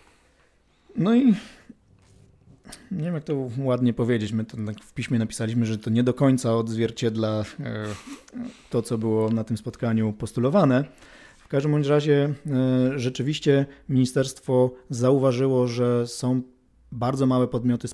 No 0.96 1.14
i 1.14 1.26
nie 2.90 3.04
wiem, 3.04 3.14
jak 3.14 3.24
to 3.24 3.48
ładnie 3.58 3.92
powiedzieć. 3.92 4.32
My 4.32 4.44
to 4.44 4.56
tak 4.66 4.84
w 4.84 4.92
piśmie 4.94 5.18
napisaliśmy, 5.18 5.66
że 5.66 5.78
to 5.78 5.90
nie 5.90 6.02
do 6.02 6.14
końca 6.14 6.56
odzwierciedla 6.56 7.44
to, 8.70 8.82
co 8.82 8.98
było 8.98 9.30
na 9.30 9.44
tym 9.44 9.56
spotkaniu 9.56 10.12
postulowane. 10.12 10.84
Każdym 11.50 11.72
bądź 11.72 11.86
razie 11.86 12.34
e, 12.46 12.98
rzeczywiście 12.98 13.66
ministerstwo 13.88 14.74
zauważyło, 14.90 15.66
że 15.66 16.06
są 16.06 16.42
bardzo 16.92 17.26
małe 17.26 17.48
podmioty 17.48 17.88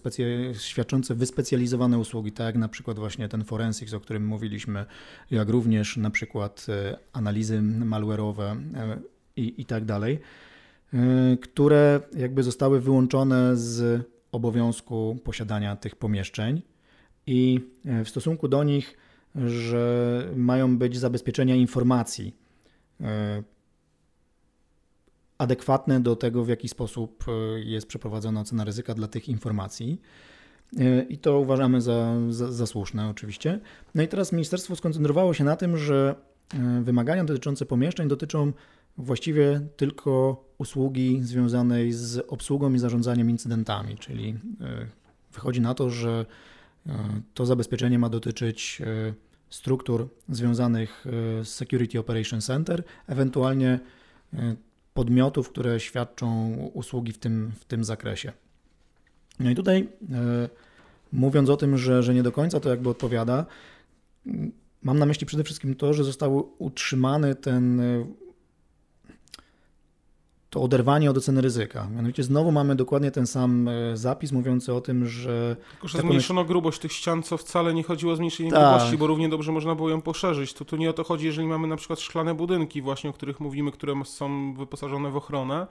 świadczące 0.58 1.14
wyspecjalizowane 1.14 1.98
usługi, 1.98 2.32
tak 2.32 2.46
jak 2.46 2.56
na 2.56 2.68
przykład 2.68 2.98
właśnie 2.98 3.28
ten 3.28 3.44
forensics, 3.44 3.94
o 3.94 4.00
którym 4.00 4.26
mówiliśmy, 4.26 4.84
jak 5.30 5.48
również 5.48 5.96
na 5.96 6.10
przykład 6.10 6.66
e, 6.68 6.98
analizy 7.12 7.60
malware'owe 7.60 8.42
e, 8.42 8.98
i, 9.36 9.60
i 9.60 9.64
tak 9.64 9.84
dalej, 9.84 10.18
które 11.40 12.00
jakby 12.16 12.42
zostały 12.42 12.80
wyłączone 12.80 13.56
z 13.56 14.02
obowiązku 14.32 15.18
posiadania 15.24 15.76
tych 15.76 15.96
pomieszczeń 15.96 16.62
i 17.26 17.60
w 17.84 18.08
stosunku 18.08 18.48
do 18.48 18.64
nich, 18.64 18.96
że 19.34 20.24
mają 20.36 20.78
być 20.78 20.98
zabezpieczenia 20.98 21.54
informacji 21.54 22.45
adekwatne 25.38 26.00
do 26.00 26.16
tego, 26.16 26.44
w 26.44 26.48
jaki 26.48 26.68
sposób 26.68 27.24
e, 27.28 27.60
jest 27.60 27.86
przeprowadzona 27.86 28.40
ocena 28.40 28.64
ryzyka 28.64 28.94
dla 28.94 29.08
tych 29.08 29.28
informacji. 29.28 30.00
E, 30.78 31.02
I 31.02 31.18
to 31.18 31.40
uważamy 31.40 31.80
za, 31.80 32.16
za, 32.30 32.52
za 32.52 32.66
słuszne, 32.66 33.08
oczywiście. 33.08 33.60
No 33.94 34.02
i 34.02 34.08
teraz 34.08 34.32
ministerstwo 34.32 34.76
skoncentrowało 34.76 35.34
się 35.34 35.44
na 35.44 35.56
tym, 35.56 35.76
że 35.76 36.14
e, 36.54 36.82
wymagania 36.82 37.24
dotyczące 37.24 37.66
pomieszczeń 37.66 38.08
dotyczą 38.08 38.52
właściwie 38.98 39.60
tylko 39.76 40.44
usługi 40.58 41.20
związanej 41.22 41.92
z 41.92 42.18
obsługą 42.28 42.72
i 42.72 42.78
zarządzaniem 42.78 43.30
incydentami, 43.30 43.96
czyli 43.96 44.28
e, 44.60 44.86
wychodzi 45.32 45.60
na 45.60 45.74
to, 45.74 45.90
że 45.90 46.26
e, 46.86 46.92
to 47.34 47.46
zabezpieczenie 47.46 47.98
ma 47.98 48.08
dotyczyć 48.08 48.82
e, 48.84 49.14
struktur 49.50 50.08
związanych 50.28 51.06
e, 51.06 51.44
z 51.44 51.48
Security 51.48 51.98
Operation 51.98 52.40
Center, 52.40 52.82
ewentualnie 53.06 53.80
e, 54.34 54.56
podmiotów, 54.94 55.48
które 55.48 55.80
świadczą 55.80 56.56
usługi 56.74 57.12
w 57.12 57.18
tym, 57.18 57.52
w 57.60 57.64
tym 57.64 57.84
zakresie. 57.84 58.32
No 59.40 59.50
i 59.50 59.54
tutaj 59.54 59.88
e, 60.12 60.48
mówiąc 61.12 61.50
o 61.50 61.56
tym, 61.56 61.78
że, 61.78 62.02
że 62.02 62.14
nie 62.14 62.22
do 62.22 62.32
końca 62.32 62.60
to 62.60 62.68
jakby 62.68 62.88
odpowiada, 62.88 63.46
mam 64.82 64.98
na 64.98 65.06
myśli 65.06 65.26
przede 65.26 65.44
wszystkim 65.44 65.74
to, 65.74 65.94
że 65.94 66.04
został 66.04 66.52
utrzymany 66.58 67.34
ten 67.34 67.82
to 70.56 70.62
oderwanie 70.62 71.10
od 71.10 71.16
oceny 71.16 71.40
ryzyka. 71.40 71.88
Mianowicie 71.96 72.22
znowu 72.22 72.52
mamy 72.52 72.76
dokładnie 72.76 73.10
ten 73.10 73.26
sam 73.26 73.68
e, 73.68 73.96
zapis 73.96 74.32
mówiący 74.32 74.74
o 74.74 74.80
tym, 74.80 75.06
że 75.06 75.56
Tylko, 75.70 75.88
że 75.88 75.98
zmniejszono 75.98 76.44
grubość 76.44 76.78
tych 76.78 76.92
ścian, 76.92 77.22
co 77.22 77.36
wcale 77.36 77.74
nie 77.74 77.82
chodziło 77.82 78.12
o 78.12 78.16
zmniejszenie 78.16 78.50
Tak. 78.50 78.60
grubości, 78.60 78.98
bo 78.98 79.06
równie 79.06 79.28
dobrze 79.28 79.52
można 79.52 79.74
było 79.74 79.90
ją 79.90 80.00
poszerzyć. 80.00 80.52
To 80.52 80.64
tu 80.64 80.76
nie 80.76 80.90
o 80.90 80.92
to 80.92 81.04
chodzi, 81.04 81.26
jeżeli 81.26 81.48
mamy 81.48 81.68
na 81.68 81.76
przykład 81.76 82.00
szklane 82.00 82.34
budynki 82.34 82.82
właśnie, 82.82 83.10
o 83.10 83.12
których 83.12 83.40
mówimy, 83.40 83.72
które 83.72 83.94
są 84.04 84.54
wyposażone 84.54 85.10
w 85.10 85.16
ochronę, 85.16 85.66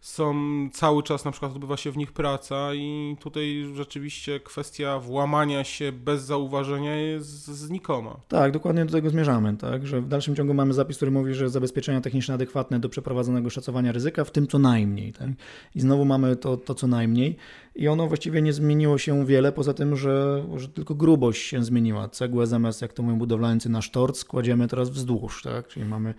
są 0.00 0.34
cały 0.72 1.02
czas 1.02 1.24
na 1.24 1.30
przykład 1.30 1.52
odbywa 1.52 1.76
się 1.76 1.90
w 1.90 1.96
nich 1.96 2.12
praca 2.12 2.74
i 2.74 3.16
tutaj 3.20 3.66
rzeczywiście 3.74 4.40
kwestia 4.40 4.98
włamania 4.98 5.64
się 5.64 5.92
bez 5.92 6.22
zauważenia 6.22 6.96
jest 6.96 7.46
znikoma. 7.46 8.16
Tak, 8.28 8.52
dokładnie 8.52 8.84
do 8.84 8.92
tego 8.92 9.10
zmierzamy, 9.10 9.56
tak, 9.56 9.86
że 9.86 10.00
w 10.00 10.08
dalszym 10.08 10.36
ciągu 10.36 10.54
mamy 10.54 10.74
zapis, 10.74 10.96
który 10.96 11.10
mówi, 11.10 11.34
że 11.34 11.48
zabezpieczenia 11.48 12.00
techniczne 12.00 12.34
adekwatne 12.34 12.80
do 12.80 12.88
przeprowadzonego 12.88 13.50
szacowania 13.50 13.92
ryzyka, 13.92 14.24
w 14.28 14.32
tym 14.32 14.46
co 14.46 14.58
najmniej, 14.58 15.12
tak? 15.12 15.28
I 15.74 15.80
znowu 15.80 16.04
mamy 16.04 16.36
to, 16.36 16.56
to 16.56 16.74
co 16.74 16.86
najmniej 16.86 17.36
i 17.78 17.88
ono 17.88 18.06
właściwie 18.06 18.42
nie 18.42 18.52
zmieniło 18.52 18.98
się 18.98 19.26
wiele, 19.26 19.52
poza 19.52 19.74
tym, 19.74 19.96
że, 19.96 20.44
że 20.56 20.68
tylko 20.68 20.94
grubość 20.94 21.42
się 21.42 21.64
zmieniła. 21.64 22.08
Cegłę 22.08 22.46
zamiast, 22.46 22.82
jak 22.82 22.92
to 22.92 23.02
mówią 23.02 23.18
budowlańcy, 23.18 23.68
na 23.68 23.82
sztorc 23.82 24.24
kładziemy 24.24 24.68
teraz 24.68 24.90
wzdłuż, 24.90 25.42
tak, 25.42 25.68
czyli 25.68 25.86
mamy 25.86 26.14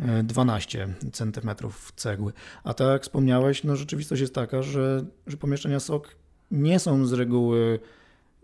e, 0.00 0.22
12 0.22 0.88
centymetrów 1.12 1.92
cegły. 1.96 2.32
A 2.64 2.74
tak 2.74 2.88
jak 2.88 3.02
wspomniałeś, 3.02 3.64
no 3.64 3.76
rzeczywistość 3.76 4.20
jest 4.20 4.34
taka, 4.34 4.62
że, 4.62 5.04
że 5.26 5.36
pomieszczenia 5.36 5.80
SOK 5.80 6.16
nie 6.50 6.78
są 6.78 7.06
z 7.06 7.12
reguły 7.12 7.78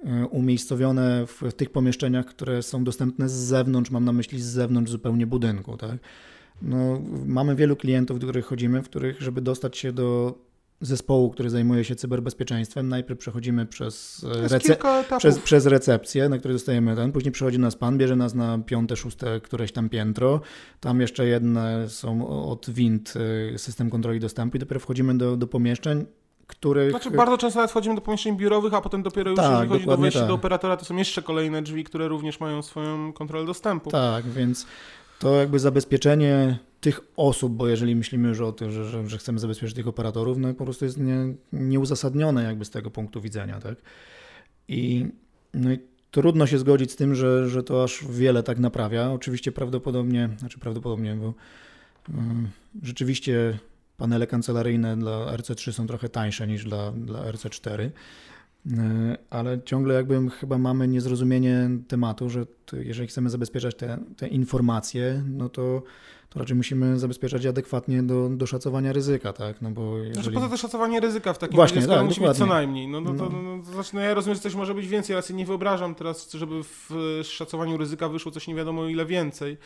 e, 0.05 0.27
umiejscowione 0.27 1.27
w 1.27 1.53
tych 1.53 1.71
pomieszczeniach, 1.71 2.27
które 2.27 2.63
są 2.63 2.85
dostępne 2.85 3.29
z 3.29 3.33
zewnątrz, 3.33 3.91
mam 3.91 4.05
na 4.05 4.13
myśli 4.13 4.41
z 4.41 4.47
zewnątrz 4.47 4.91
zupełnie 4.91 5.27
budynku, 5.27 5.77
tak? 5.77 5.97
No, 6.63 7.01
mamy 7.27 7.57
wielu 7.57 7.77
klientów, 7.77 8.19
do 8.19 8.27
których 8.27 8.47
chodzimy, 8.47 8.83
w 8.83 8.89
których, 8.89 9.23
żeby 9.23 9.41
dostać 9.41 9.79
się 9.79 9.93
do 9.93 10.39
zespołu, 10.81 11.31
który 11.31 11.51
zajmuje 11.51 11.85
się 11.85 11.95
cyberbezpieczeństwem, 11.95 12.89
najpierw 12.89 13.21
przechodzimy 13.21 13.67
przez, 13.67 14.27
e, 14.45 14.49
rece- 14.49 15.19
przez, 15.19 15.39
przez 15.39 15.67
recepcję, 15.67 16.29
na 16.29 16.39
której 16.39 16.55
dostajemy 16.55 16.97
ten, 16.97 17.13
później 17.13 17.33
przychodzi 17.33 17.59
nas 17.59 17.77
pan, 17.77 17.99
bierze 17.99 18.17
nas 18.17 18.35
na 18.35 18.59
piąte, 18.59 18.97
szóste, 18.97 19.41
któreś 19.41 19.73
tam 19.73 19.89
piętro, 19.89 20.41
tam 20.81 21.01
jeszcze 21.01 21.27
jedne 21.27 21.89
są 21.89 22.29
od 22.51 22.71
wind, 22.71 23.15
y, 23.55 23.59
system 23.59 23.91
kontroli 23.91 24.21
dostępu 24.21 24.57
i 24.57 24.61
dopiero 24.61 24.81
wchodzimy 24.81 25.19
do, 25.19 25.37
do 25.37 25.47
pomieszczeń, 25.47 26.05
których... 26.47 26.91
Znaczy 26.91 27.11
bardzo 27.11 27.39
często 27.39 27.59
nawet 27.59 27.71
wchodzimy 27.71 27.95
do 27.95 28.01
pomieszczeń 28.01 28.37
biurowych, 28.37 28.75
a 28.75 28.81
potem 28.81 29.03
dopiero 29.03 29.31
już 29.31 29.37
Tak, 29.37 29.51
jeżeli 29.51 29.69
chodzi 29.69 29.87
do 29.87 29.97
wejścia 29.97 30.21
tak. 30.21 30.29
do 30.29 30.35
operatora, 30.35 30.77
to 30.77 30.85
są 30.85 30.97
jeszcze 30.97 31.23
kolejne 31.23 31.63
drzwi, 31.63 31.85
które 31.85 32.09
również 32.09 32.41
mają 32.41 32.63
swoją 32.63 33.13
kontrolę 33.13 33.47
dostępu. 33.47 33.91
Tak, 33.91 34.25
więc 34.25 34.67
to 35.23 35.35
jakby 35.35 35.59
zabezpieczenie 35.59 36.59
tych 36.81 37.01
osób, 37.17 37.53
bo 37.53 37.69
jeżeli 37.69 37.97
myślimy 37.97 38.29
już 38.29 38.41
o 38.41 38.53
tym, 38.53 38.71
że, 38.71 38.85
że, 38.85 39.09
że 39.09 39.19
chcemy 39.19 39.39
zabezpieczyć 39.39 39.77
tych 39.77 39.89
operatorów, 39.89 40.39
no 40.39 40.55
po 40.55 40.65
prostu 40.65 40.85
jest 40.85 40.99
nie, 40.99 41.35
nieuzasadnione 41.53 42.43
jakby 42.43 42.65
z 42.65 42.71
tego 42.71 42.91
punktu 42.91 43.21
widzenia, 43.21 43.61
tak? 43.61 43.77
I, 44.69 45.07
no 45.55 45.73
i 45.73 45.79
trudno 46.11 46.47
się 46.47 46.59
zgodzić 46.59 46.93
z 46.93 46.97
tym, 46.97 47.15
że, 47.15 47.49
że 47.49 47.63
to 47.63 47.85
aż 47.85 48.05
wiele 48.11 48.43
tak 48.43 48.59
naprawia. 48.59 49.11
Oczywiście 49.11 49.53
prawdopodobnie, 49.53 50.29
znaczy 50.39 50.59
prawdopodobnie, 50.59 51.15
bo 51.15 51.35
mm, 52.09 52.49
rzeczywiście 52.83 53.59
panele 53.97 54.27
kancelaryjne 54.27 54.97
dla 54.97 55.37
RC3 55.37 55.73
są 55.73 55.87
trochę 55.87 56.09
tańsze 56.09 56.47
niż 56.47 56.65
dla, 56.65 56.93
dla 56.93 57.33
RC4. 57.33 57.91
Y, 58.67 58.73
Ale 59.31 59.63
ciągle 59.65 59.95
jakby 59.95 60.31
chyba 60.31 60.59
mamy 60.59 60.89
niezrozumienie 60.89 61.71
tematu, 61.89 62.31
że 62.31 62.47
jeżeli 62.73 63.09
chcemy 63.09 63.31
zabezpieczać 63.31 63.75
te, 63.75 63.99
te 64.17 64.29
informacje, 64.29 65.23
no 65.27 65.49
to, 65.49 65.83
to 66.29 66.39
raczej 66.39 66.57
musimy 66.57 66.99
zabezpieczać 66.99 67.47
adekwatnie 67.47 68.03
do, 68.03 68.29
do 68.29 68.47
szacowania 68.47 68.93
ryzyka, 68.93 69.33
tak? 69.33 69.63
No 69.63 69.71
bo 69.71 69.97
Znaczy 69.99 70.17
jeżeli... 70.17 70.35
po 70.37 70.41
co 70.43 70.49
to 70.49 70.57
szacowanie 70.57 71.01
ryzyka 71.01 71.33
w 71.33 71.39
takim 71.39 71.57
Właśnie, 71.57 71.77
razie, 71.81 71.89
tak, 71.89 72.05
musi 72.05 72.21
być 72.21 72.29
co 72.29 72.33
dokładnie. 72.33 72.55
najmniej. 72.55 72.89
No, 72.89 73.01
no, 73.01 73.15
to, 73.15 73.29
No. 73.31 73.43
no, 73.43 73.63
to 73.65 73.73
znaczy, 73.73 73.91
no 73.95 74.01
ja 74.01 74.15
rozumiem, 74.15 74.35
że 74.35 74.41
coś 74.43 74.55
może 74.55 74.75
być 74.75 74.89
więcej, 74.89 75.15
ale 75.17 75.23
sobie 75.23 75.39
nie 75.39 75.47
wyobrażam 75.47 75.95
teraz, 75.95 76.33
żeby 76.33 76.63
w 76.63 76.91
e, 77.21 77.25
szacowaniu 77.25 77.77
ryzyka 77.77 78.09
wyszło 78.09 78.33
coś 78.33 78.49
nie 78.49 78.55
wiadomo 78.55 78.89
ile 78.89 79.07
więcej. 79.07 79.57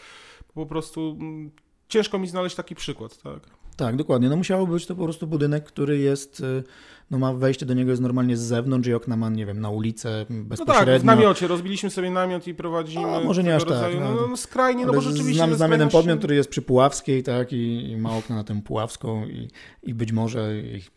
Po 0.54 0.66
prostu 0.66 1.16
mm, 1.20 1.50
ciężko 1.88 2.18
mi 2.18 2.28
znaleźć 2.28 2.56
taki 2.56 2.74
przykład, 2.74 3.22
tak? 3.22 3.40
Tak, 3.76 3.96
dokładnie. 3.96 4.28
No 4.28 4.36
musiało 4.36 4.66
być 4.66 4.86
to 4.86 4.94
po 4.94 5.04
prostu 5.04 5.26
budynek, 5.26 5.64
który 5.64 5.98
jest, 5.98 6.40
y, 6.40 6.64
no 7.10 7.18
ma 7.18 7.34
wejście 7.34 7.66
do 7.66 7.74
niego 7.74 7.90
jest 7.90 8.02
normalnie 8.02 8.36
z 8.36 8.40
zewnątrz 8.40 8.88
i 8.88 8.94
okna 8.94 9.16
ma, 9.16 9.28
nie 9.28 9.46
wiem, 9.46 9.60
na 9.60 9.70
ulicę 9.70 10.26
bezpośrednio. 10.30 10.86
No 10.86 10.92
tak, 10.92 11.02
w 11.02 11.04
namiocie. 11.04 11.48
Rozbiliśmy 11.48 11.90
sobie 11.90 12.10
namiot 12.10 12.46
i 12.46 12.54
prowadzimy 12.54 13.06
A, 13.06 13.20
może 13.20 13.42
nie 13.42 13.56
aż 13.56 13.62
tak, 13.62 13.70
rodzaju, 13.70 14.00
no. 14.00 14.14
no, 14.14 14.26
no 14.26 14.36
skrajnie, 14.36 14.86
no 14.86 14.92
bo 14.92 15.00
rzeczywiście... 15.00 15.34
znam, 15.34 15.54
znam 15.54 15.72
jeden 15.72 15.88
podmiot, 15.88 16.18
który 16.18 16.34
jest 16.34 16.50
przy 16.50 16.62
Puławskiej, 16.62 17.22
tak, 17.22 17.52
i, 17.52 17.90
i 17.90 17.96
ma 17.96 18.16
okna 18.16 18.36
na 18.36 18.44
tę 18.44 18.62
Puławską 18.62 19.26
i, 19.26 19.48
i 19.82 19.94
być 19.94 20.12
może 20.12 20.60
ich, 20.60 20.90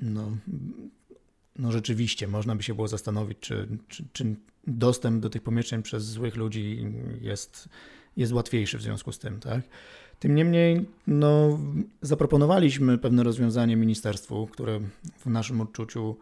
no, 0.00 0.30
no 1.58 1.72
rzeczywiście 1.72 2.28
można 2.28 2.56
by 2.56 2.62
się 2.62 2.74
było 2.74 2.88
zastanowić, 2.88 3.38
czy, 3.40 3.68
czy, 3.88 4.04
czy 4.12 4.36
dostęp 4.66 5.22
do 5.22 5.30
tych 5.30 5.42
pomieszczeń 5.42 5.82
przez 5.82 6.04
złych 6.04 6.36
ludzi 6.36 6.92
jest, 7.20 7.68
jest 8.16 8.32
łatwiejszy 8.32 8.78
w 8.78 8.82
związku 8.82 9.12
z 9.12 9.18
tym, 9.18 9.40
tak. 9.40 9.60
Tym 10.18 10.34
niemniej, 10.34 10.88
no, 11.06 11.58
zaproponowaliśmy 12.02 12.98
pewne 12.98 13.22
rozwiązanie 13.22 13.76
ministerstwu, 13.76 14.46
które 14.46 14.80
w 15.18 15.26
naszym 15.26 15.60
odczuciu 15.60 16.16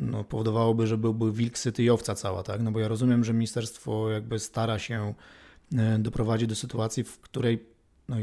no, 0.00 0.24
powodowałoby, 0.24 0.86
że 0.86 0.98
byłby 0.98 1.32
wilk 1.32 1.58
syty 1.58 1.82
i 1.82 1.90
owca 1.90 2.14
cała, 2.14 2.42
tak? 2.42 2.62
No 2.62 2.72
bo 2.72 2.80
ja 2.80 2.88
rozumiem, 2.88 3.24
że 3.24 3.32
ministerstwo 3.32 4.10
jakby 4.10 4.38
stara 4.38 4.78
się 4.78 5.14
e, 5.76 5.98
doprowadzić 5.98 6.48
do 6.48 6.54
sytuacji, 6.54 7.04
w 7.04 7.20
której 7.20 7.66
no, 8.08 8.16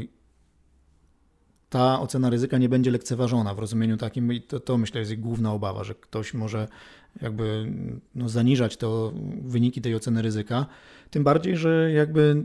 ta 1.68 2.00
ocena 2.00 2.30
ryzyka 2.30 2.58
nie 2.58 2.68
będzie 2.68 2.90
lekceważona 2.90 3.54
w 3.54 3.58
rozumieniu 3.58 3.96
takim 3.96 4.32
i 4.32 4.42
to, 4.42 4.60
to 4.60 4.78
myślę 4.78 5.00
jest 5.00 5.12
ich 5.12 5.20
główna 5.20 5.52
obawa, 5.52 5.84
że 5.84 5.94
ktoś 5.94 6.34
może 6.34 6.68
jakby 7.22 7.72
no, 8.14 8.28
zaniżać 8.28 8.76
to 8.76 9.12
wyniki 9.42 9.80
tej 9.80 9.94
oceny 9.94 10.22
ryzyka. 10.22 10.66
Tym 11.10 11.24
bardziej, 11.24 11.56
że 11.56 11.92
jakby 11.92 12.44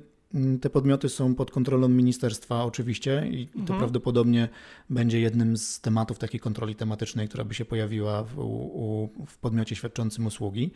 te 0.62 0.70
podmioty 0.70 1.10
są 1.10 1.36
pod 1.36 1.52
kontrolą 1.52 1.88
ministerstwa 1.88 2.64
oczywiście 2.64 3.28
i 3.32 3.48
to 3.48 3.60
Mhm. 3.60 3.80
prawdopodobnie 3.80 4.50
będzie 4.90 5.20
jednym 5.20 5.58
z 5.58 5.82
tematów 5.82 6.20
takiej 6.20 6.40
kontroli 6.40 6.76
tematycznej, 6.76 7.28
która 7.28 7.44
by 7.44 7.54
się 7.54 7.66
pojawiła 7.66 8.24
w, 8.24 8.40
u, 8.40 9.10
w 9.28 9.38
podmiocie 9.38 9.76
świadczącym 9.76 10.26
usługi, 10.26 10.72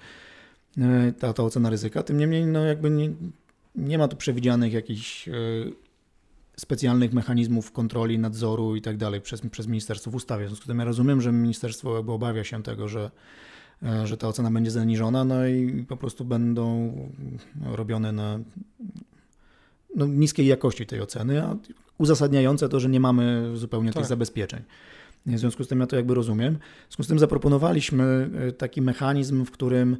e, 0.78 1.14
ta, 1.20 1.34
ta 1.34 1.44
ocena 1.44 1.70
ryzyka. 1.70 2.04
Tym 2.04 2.18
niemniej 2.18 2.46
no 2.46 2.66
jakby 2.66 2.90
nie, 2.90 3.10
nie 3.76 3.98
ma 3.98 4.08
tu 4.08 4.16
przewidzianych 4.16 4.74
jakichś 4.74 5.28
e, 5.28 5.32
specjalnych 6.58 7.14
mechanizmów 7.14 7.72
kontroli, 7.72 8.20
nadzoru 8.20 8.76
i 8.76 8.82
tak 8.82 8.98
dalej 8.98 9.22
przez, 9.22 9.42
przez 9.52 9.68
ministerstwo 9.68 10.12
w 10.12 10.16
ustawie. 10.16 10.46
W 10.46 10.48
związku 10.48 10.66
z 10.66 10.68
tym 10.68 10.80
ja 10.80 10.86
rozumiem, 10.86 11.22
że 11.22 11.32
ministerstwo 11.32 11.96
jakby 11.96 12.12
obawia 12.12 12.44
się 12.44 12.64
tego, 12.64 12.88
że, 12.88 13.12
e, 13.84 14.08
że 14.08 14.18
ta 14.18 14.28
ocena 14.28 14.52
będzie 14.52 14.72
zaniżona, 14.72 15.24
no 15.24 15.48
i 15.48 15.86
po 15.88 15.98
prostu 15.98 16.26
będą 16.26 16.94
robione 17.66 18.12
na 18.12 18.40
no, 19.96 20.08
niskiej 20.08 20.48
jakości 20.48 20.86
tej 20.86 21.02
oceny, 21.02 21.44
a 21.44 21.56
uzasadniające 21.98 22.70
to, 22.70 22.80
że 22.80 22.90
nie 22.90 23.00
mamy 23.00 23.52
zupełnie 23.58 23.90
tych 23.90 24.02
Tak. 24.02 24.10
zabezpieczeń. 24.10 24.64
W 25.26 25.40
związku 25.40 25.64
z 25.64 25.68
tym 25.68 25.80
ja 25.80 25.88
to 25.88 25.96
jakby 25.96 26.14
rozumiem. 26.14 26.56
W 26.56 26.82
związku 26.82 27.04
z 27.04 27.08
tym 27.08 27.20
zaproponowaliśmy 27.20 28.30
e, 28.48 28.52
taki 28.52 28.82
mechanizm, 28.82 29.46
w 29.46 29.52
którym 29.52 29.98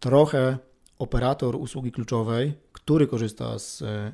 trochę 0.00 0.58
operator 0.98 1.56
usługi 1.56 1.92
kluczowej, 1.92 2.52
który 2.72 3.06
korzysta 3.06 3.58
z 3.58 3.82
e, 3.82 4.12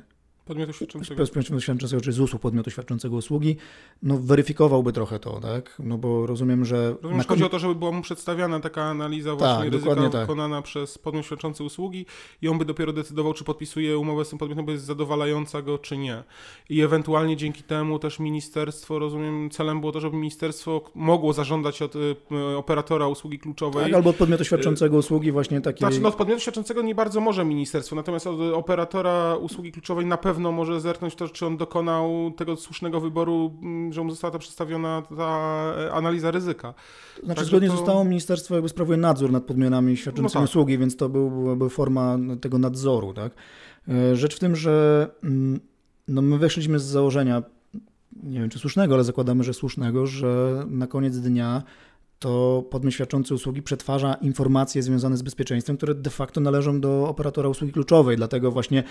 Podmiotu 0.49 0.73
świadczącego. 0.73 1.25
podmiotu 1.25 1.61
świadczącego, 1.61 2.01
czy 2.01 2.11
z 2.11 2.19
usług 2.19 2.41
podmiotu 2.41 2.71
świadczącego 2.71 3.15
usługi, 3.15 3.55
no 4.03 4.17
weryfikowałby 4.17 4.93
trochę 4.93 5.19
to, 5.19 5.39
tak? 5.39 5.75
No 5.79 5.97
bo 5.97 6.25
rozumiem, 6.25 6.65
że... 6.65 6.95
Rozumiem, 7.01 7.25
chodzi 7.27 7.43
o 7.43 7.49
to, 7.49 7.59
żeby 7.59 7.75
była 7.75 7.91
mu 7.91 8.01
przedstawiana 8.01 8.59
taka 8.59 8.83
analiza 8.83 9.35
właśnie 9.35 9.69
ryzyka 9.69 9.77
dokładnie 9.79 10.09
tak. 10.09 10.21
wykonana 10.21 10.61
przez 10.61 10.97
podmiot 10.97 11.25
świadczący 11.25 11.63
usługi 11.63 12.05
i 12.41 12.47
on 12.47 12.57
by 12.57 12.65
dopiero 12.65 12.93
decydował, 12.93 13.33
czy 13.33 13.43
podpisuje 13.43 13.97
umowę 13.97 14.25
z 14.25 14.29
tym 14.29 14.39
podmiotem, 14.39 14.65
bo 14.65 14.71
jest 14.71 14.85
zadowalająca 14.85 15.61
go, 15.61 15.77
czy 15.77 15.97
nie. 15.97 16.23
I 16.69 16.81
ewentualnie 16.81 17.37
dzięki 17.37 17.63
temu 17.63 17.99
też 17.99 18.19
ministerstwo, 18.19 18.99
rozumiem, 18.99 19.49
celem 19.49 19.79
było 19.79 19.91
to, 19.91 19.99
żeby 19.99 20.17
ministerstwo 20.17 20.81
mogło 20.95 21.33
zażądać 21.33 21.81
od 21.81 21.95
y, 21.95 22.15
operatora 22.57 23.07
usługi 23.07 23.39
kluczowej 23.39 23.83
Tak, 23.85 23.93
albo 23.93 24.09
od 24.09 24.15
podmiotu 24.15 24.43
świadczącego 24.43 24.97
usługi 24.97 25.31
właśnie 25.31 25.61
takiej... 25.61 25.79
Znaczy, 25.79 25.99
no 25.99 26.09
od 26.09 26.15
podmiotu 26.15 26.41
świadczącego 26.41 26.81
nie 26.81 26.95
bardzo 26.95 27.21
może 27.21 27.45
ministerstwo, 27.45 27.95
natomiast 27.95 28.27
od 28.27 28.39
operatora 28.39 29.35
usługi 29.35 29.71
kluczowej 29.71 30.05
na 30.05 30.17
pewno 30.17 30.38
może 30.39 30.81
zerknąć 30.81 31.15
to, 31.15 31.29
czy 31.29 31.45
on 31.45 31.57
dokonał 31.57 32.31
tego 32.37 32.55
słusznego 32.55 33.01
wyboru, 33.01 33.53
m, 33.63 33.93
że 33.93 34.03
mu 34.03 34.09
została 34.09 34.31
ta 34.31 34.39
przedstawiona 34.39 35.03
ta 35.17 35.73
e, 35.77 35.91
analiza 35.93 36.31
ryzyka. 36.31 36.73
Znaczy, 37.13 37.27
Także 37.27 37.45
zgodnie 37.45 37.69
to- 37.69 37.77
z 37.77 37.79
ustawą 37.79 38.03
ministerstwo 38.03 38.53
jakby 38.55 38.69
sprawuje 38.69 38.97
nadzór 38.97 39.31
nad 39.31 39.43
podmiotami 39.43 39.97
świadczącymi 39.97 40.33
No 40.35 40.39
tak. 40.41 40.49
usługi, 40.49 40.77
więc 40.77 40.95
to 40.95 41.09
był, 41.09 41.29
byłaby 41.31 41.69
forma 41.69 42.17
tego 42.41 42.57
nadzoru, 42.57 43.13
tak? 43.13 43.31
E, 43.87 44.15
Rzecz 44.15 44.35
w 44.35 44.39
tym, 44.39 44.55
że 44.55 45.07
mm, 45.23 45.59
no 46.07 46.21
my 46.21 46.37
weszliśmy 46.37 46.79
z 46.79 46.83
założenia, 46.83 47.43
nie 48.23 48.39
wiem 48.39 48.49
czy 48.49 48.59
słusznego, 48.59 48.93
ale 48.95 49.03
zakładamy, 49.03 49.43
że 49.43 49.53
słusznego, 49.53 50.07
że 50.07 50.63
na 50.69 50.87
koniec 50.87 51.17
dnia 51.19 51.63
to 52.19 52.63
podmiot 52.69 52.93
świadczący 52.93 53.33
usługi 53.33 53.61
przetwarza 53.61 54.13
informacje 54.13 54.83
związane 54.83 55.17
z 55.17 55.21
bezpieczeństwem, 55.21 55.77
które 55.77 55.95
de 55.95 56.09
facto 56.09 56.41
należą 56.41 56.81
do 56.81 57.07
operatora 57.07 57.49
usługi 57.49 57.73
kluczowej. 57.73 58.17
Dlatego 58.17 58.51
właśnie 58.51 58.83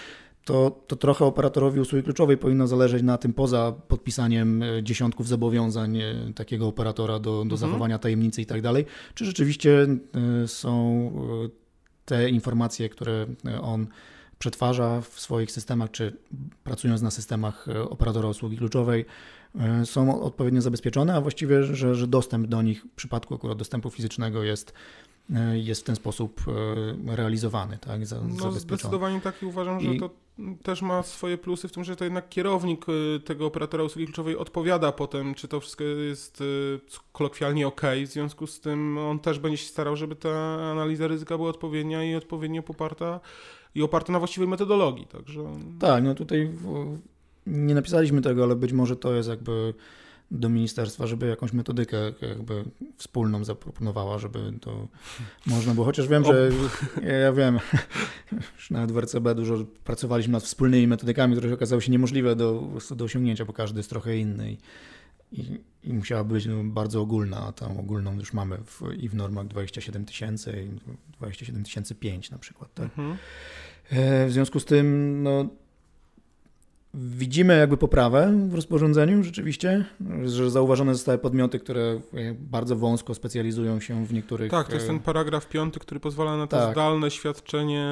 to, 0.44 0.80
to 0.86 0.96
trochę 0.96 1.24
operatorowi 1.24 1.80
usługi 1.80 2.04
kluczowej 2.04 2.38
powinno 2.38 2.66
zależeć 2.66 3.02
na 3.02 3.18
tym, 3.18 3.32
poza 3.32 3.72
podpisaniem 3.88 4.62
e, 4.62 4.82
dziesiątków 4.82 5.28
zobowiązań 5.28 5.98
e, 5.98 6.14
takiego 6.34 6.66
operatora 6.66 7.18
do, 7.18 7.30
do 7.30 7.40
Mhm. 7.42 7.58
zachowania 7.58 7.98
tajemnicy 7.98 8.42
i 8.42 8.46
tak 8.46 8.62
dalej, 8.62 8.86
czy 9.14 9.24
rzeczywiście 9.24 9.86
e, 10.44 10.48
są 10.48 11.12
te 12.04 12.30
informacje, 12.30 12.88
które 12.88 13.26
on 13.62 13.86
przetwarza 14.38 15.00
w 15.00 15.20
swoich 15.20 15.52
systemach, 15.52 15.90
czy 15.90 16.16
pracując 16.64 17.02
na 17.02 17.10
systemach 17.10 17.66
operatora 17.90 18.28
usługi 18.28 18.56
kluczowej, 18.56 19.04
są 19.84 20.22
odpowiednio 20.22 20.60
zabezpieczone, 20.62 21.14
a 21.14 21.20
właściwie, 21.20 21.64
że, 21.64 21.94
że 21.94 22.06
dostęp 22.06 22.46
do 22.46 22.62
nich 22.62 22.82
w 22.82 22.94
przypadku 22.94 23.34
akurat 23.34 23.58
dostępu 23.58 23.90
fizycznego 23.90 24.42
jest, 24.42 24.72
e, 25.34 25.58
jest 25.58 25.80
w 25.80 25.84
ten 25.84 25.96
sposób 25.96 26.40
e, 27.08 27.16
realizowany, 27.16 27.78
tak, 27.78 28.06
za, 28.06 28.20
No 28.40 28.52
zdecydowanie 28.52 29.20
tak 29.20 29.42
i 29.42 29.46
uważam, 29.46 29.80
że 29.80 29.94
I- 29.94 30.00
to 30.00 30.10
też 30.62 30.82
ma 30.82 31.02
swoje 31.02 31.38
plusy 31.38 31.68
w 31.68 31.72
tym, 31.72 31.84
że 31.84 31.96
to 31.96 32.04
jednak 32.04 32.28
kierownik 32.28 32.86
tego 33.24 33.46
operatora 33.46 33.84
usługi 33.84 34.06
kluczowej 34.06 34.36
odpowiada 34.36 34.92
potem, 34.92 35.34
czy 35.34 35.48
to 35.48 35.60
wszystko 35.60 35.84
jest 35.84 36.42
kolokwialnie 37.12 37.66
ok. 37.66 37.80
W 38.06 38.10
związku 38.10 38.46
z 38.46 38.60
tym 38.60 38.98
on 38.98 39.18
też 39.18 39.38
będzie 39.38 39.56
się 39.56 39.66
starał, 39.68 39.96
żeby 39.96 40.16
ta 40.16 40.30
analiza 40.70 41.06
ryzyka 41.08 41.36
była 41.36 41.50
odpowiednia 41.50 42.04
i 42.04 42.14
odpowiednio 42.14 42.62
poparta 42.62 43.20
i 43.74 43.82
oparta 43.82 44.12
na 44.12 44.18
właściwej 44.18 44.48
metodologii. 44.48 45.06
Także 45.06 45.44
Tak, 45.80 46.04
no 46.04 46.14
tutaj 46.14 46.46
w, 46.46 46.98
nie 47.48 47.74
napisaliśmy 47.74 48.22
tego, 48.22 48.44
ale 48.44 48.56
być 48.56 48.72
może 48.72 48.96
to 48.96 49.14
jest 49.14 49.28
jakby 49.28 49.74
do 50.30 50.48
ministerstwa, 50.48 51.06
żeby 51.06 51.26
jakąś 51.26 51.52
metodykę 51.52 51.96
jakby 52.20 52.64
wspólną 52.96 53.44
zaproponowała, 53.44 54.18
żeby 54.18 54.52
to 54.60 54.88
można 55.46 55.74
było, 55.74 55.86
chociaż 55.86 56.08
wiem, 56.08 56.24
że 56.24 56.50
ja, 57.02 57.12
ja 57.12 57.32
wiem, 57.32 57.58
już 58.56 58.70
nawet 58.70 58.92
w 58.92 58.98
RCB 58.98 59.34
dużo 59.34 59.64
pracowaliśmy 59.84 60.32
nad 60.32 60.42
wspólnymi 60.42 60.86
metodykami, 60.86 61.36
które 61.36 61.54
okazały 61.54 61.82
się 61.82 61.92
niemożliwe 61.92 62.36
do, 62.36 62.62
do 62.96 63.04
osiągnięcia, 63.04 63.44
bo 63.44 63.52
każdy 63.52 63.78
jest 63.78 63.90
trochę 63.90 64.18
inny 64.18 64.52
i, 64.52 64.58
i, 65.32 65.60
i 65.84 65.92
musiała 65.92 66.24
być 66.24 66.46
no, 66.46 66.64
bardzo 66.64 67.00
ogólna, 67.00 67.46
a 67.46 67.52
tą 67.52 67.80
ogólną 67.80 68.18
już 68.18 68.32
mamy 68.32 68.58
w, 68.64 68.82
i 68.98 69.08
w 69.08 69.14
normach 69.14 69.46
27 69.46 70.04
tysięcy 70.04 70.68
i 70.68 70.90
27 71.18 71.64
500 72.00 72.32
na 72.32 72.38
przykład, 72.38 72.74
tak? 72.74 72.84
mhm. 72.84 73.16
E, 73.90 74.26
W 74.26 74.32
związku 74.32 74.60
z 74.60 74.64
tym, 74.64 75.18
no, 75.22 75.48
widzimy 76.98 77.58
jakby 77.58 77.76
poprawę 77.76 78.32
w 78.48 78.54
rozporządzeniu 78.54 79.22
rzeczywiście, 79.22 79.84
że 80.24 80.50
zauważone 80.50 80.94
zostały 80.94 81.18
podmioty, 81.18 81.58
które 81.58 82.00
bardzo 82.34 82.76
wąsko 82.76 83.14
specjalizują 83.14 83.80
się 83.80 84.06
w 84.06 84.12
niektórych... 84.12 84.50
tak, 84.50 84.68
to 84.68 84.74
jest 84.74 84.86
e, 84.86 84.88
ten 84.88 85.00
paragraf 85.00 85.48
piąty, 85.48 85.80
który 85.80 86.00
pozwala 86.00 86.36
na 86.36 86.46
to 86.46 86.56
tak. 86.56 86.72
zdalne 86.72 87.10
świadczenie 87.10 87.86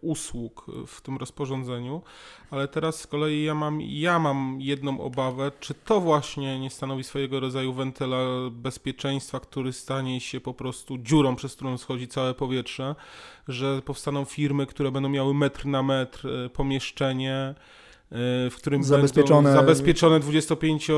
usług 0.00 0.66
w 0.86 1.00
tym 1.00 1.16
rozporządzeniu. 1.16 2.02
Ale 2.50 2.68
teraz 2.68 3.00
z 3.00 3.06
kolei 3.06 3.42
ja 3.42 3.54
mam, 3.54 3.80
ja 3.80 4.18
mam 4.18 4.56
jedną 4.60 5.00
obawę, 5.00 5.52
czy 5.60 5.74
to 5.74 6.00
właśnie 6.00 6.60
nie 6.60 6.70
stanowi 6.70 7.04
swojego 7.04 7.40
rodzaju 7.40 7.72
wentyla 7.72 8.18
bezpieczeństwa, 8.50 9.40
który 9.40 9.72
stanie 9.72 10.20
się 10.20 10.40
po 10.40 10.54
prostu 10.54 10.98
dziurą, 10.98 11.36
przez 11.36 11.54
którą 11.54 11.78
schodzi 11.78 12.08
całe 12.08 12.34
powietrze, 12.34 12.94
że 13.48 13.82
powstaną 13.82 14.24
firmy, 14.24 14.66
które 14.66 14.90
będą 14.92 15.08
miały 15.08 15.34
metr 15.34 15.66
na 15.66 15.82
metr 15.82 16.28
e, 16.28 16.48
pomieszczenie, 16.48 17.54
w 18.10 18.54
którym 18.56 18.82
Zabezpieczone- 18.82 19.42
będą 19.44 19.60
zabezpieczone 19.60 20.20
25, 20.20 20.90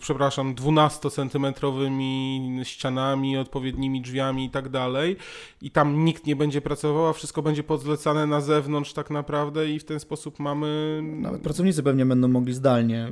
przepraszam, 0.00 0.54
12-centymetrowymi 0.54 2.60
ścianami, 2.64 3.36
odpowiednimi 3.36 4.02
drzwiami 4.02 4.44
i 4.44 4.50
tak 4.50 4.68
dalej. 4.68 5.16
I 5.62 5.70
tam 5.70 6.04
nikt 6.04 6.26
nie 6.26 6.36
będzie 6.36 6.60
pracował, 6.60 7.06
a 7.06 7.12
wszystko 7.12 7.42
będzie 7.42 7.62
podzlecane 7.62 8.26
na 8.26 8.40
zewnątrz 8.40 8.92
tak 8.92 9.10
naprawdę 9.10 9.70
i 9.70 9.78
w 9.78 9.84
ten 9.84 10.00
sposób 10.00 10.38
mamy... 10.40 11.00
Nawet 11.02 11.42
pracownicy 11.42 11.82
pewnie 11.82 12.06
będą 12.06 12.28
mogli 12.28 12.54
zdalnie 12.54 13.04
e, 13.04 13.10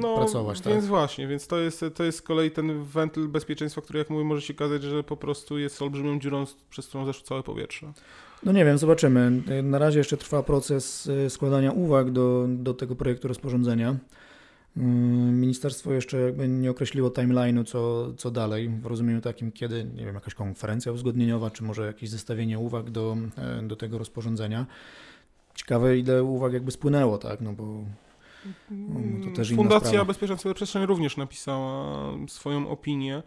No, 0.00 0.16
pracować, 0.16 0.60
tak? 0.60 0.72
więc 0.72 0.86
właśnie, 0.86 1.28
więc 1.28 1.46
to 1.46 1.58
jest, 1.58 1.84
to 1.94 2.04
jest 2.04 2.18
z 2.18 2.22
kolei 2.22 2.50
ten 2.50 2.84
wentyl 2.84 3.28
bezpieczeństwa, 3.28 3.80
który 3.80 3.98
jak 3.98 4.10
mówię 4.10 4.24
może 4.24 4.42
się 4.42 4.54
okazać, 4.54 4.82
że 4.82 5.04
po 5.04 5.16
prostu 5.16 5.58
jest 5.58 5.82
olbrzymią 5.82 6.18
dziurą, 6.20 6.44
przez 6.70 6.88
którą 6.88 7.04
zeszło 7.06 7.26
całe 7.26 7.42
powietrze. 7.42 7.92
No 8.46 8.52
nie 8.52 8.64
wiem, 8.64 8.78
zobaczymy. 8.78 9.42
Na 9.62 9.78
razie 9.78 9.98
jeszcze 9.98 10.16
trwa 10.16 10.42
proces 10.42 11.06
y, 11.06 11.30
składania 11.30 11.72
uwag 11.72 12.10
do, 12.10 12.46
do 12.48 12.74
tego 12.74 12.96
projektu 12.96 13.28
rozporządzenia. 13.28 13.90
Y, 14.76 14.80
ministerstwo 15.32 15.92
jeszcze 15.92 16.20
jakby 16.20 16.48
nie 16.48 16.70
określiło 16.70 17.08
timeline'u, 17.08 17.64
co, 17.64 18.12
co 18.16 18.30
dalej, 18.30 18.68
w 18.68 18.86
rozumieniu 18.86 19.20
takim, 19.20 19.52
kiedy, 19.52 19.84
nie 19.84 20.04
wiem, 20.04 20.14
jakaś 20.14 20.34
konferencja 20.34 20.92
uzgodnieniowa, 20.92 21.50
czy 21.50 21.64
może 21.64 21.86
jakieś 21.86 22.10
zestawienie 22.10 22.58
uwag 22.58 22.90
do, 22.90 23.16
e, 23.38 23.62
do 23.62 23.76
tego 23.76 23.98
rozporządzenia. 23.98 24.66
Ciekawe, 25.54 25.98
ile 25.98 26.24
uwag 26.24 26.52
jakby 26.52 26.70
spłynęło, 26.70 27.18
tak, 27.18 27.40
no 27.40 27.52
bo 27.52 27.84
to 29.24 29.36
też 29.36 29.54
Fundacja 29.54 29.88
sprawa. 29.88 30.04
Bezpieczeństwa 30.04 30.42
Cyberprzestrzeni 30.42 30.86
również 30.86 31.16
napisała 31.16 32.12
swoją 32.28 32.68
opinię. 32.68 33.22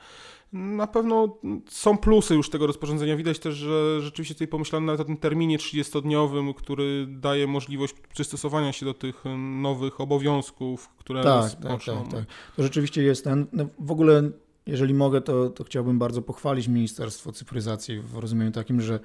Na 0.54 0.88
pewno 0.88 1.38
są 1.70 1.98
plusy 1.98 2.36
już 2.36 2.50
tego 2.50 2.68
rozporządzenia. 2.68 3.18
Widać 3.18 3.40
też, 3.40 3.56
że 3.56 4.02
rzeczywiście 4.02 4.36
tutaj 4.36 4.48
pomyślano 4.48 4.86
nawet 4.86 5.02
o 5.02 5.04
tym 5.04 5.18
terminie 5.18 5.58
30-dniowym, 5.58 6.54
który 6.54 7.08
daje 7.10 7.48
możliwość 7.48 7.96
przystosowania 8.14 8.74
się 8.74 8.86
do 8.86 8.94
tych 8.94 9.24
nowych 9.62 10.02
obowiązków, 10.02 10.90
które 10.98 11.24
tak, 11.24 11.52
tak, 11.52 11.62
tak, 11.62 12.08
tak. 12.12 12.26
To 12.56 12.64
rzeczywiście 12.64 13.04
jest 13.04 13.24
ten. 13.24 13.48
No 13.54 13.68
w 13.80 13.92
ogóle, 13.92 14.30
jeżeli 14.66 14.94
mogę, 14.94 15.22
to, 15.22 15.50
to 15.50 15.64
chciałbym 15.64 16.00
bardzo 16.00 16.22
pochwalić 16.22 16.68
Ministerstwo 16.68 17.32
Cyfryzacji 17.32 18.00
w 18.00 18.18
rozumieniu 18.18 18.52
takim, 18.52 18.82
że 18.82 19.00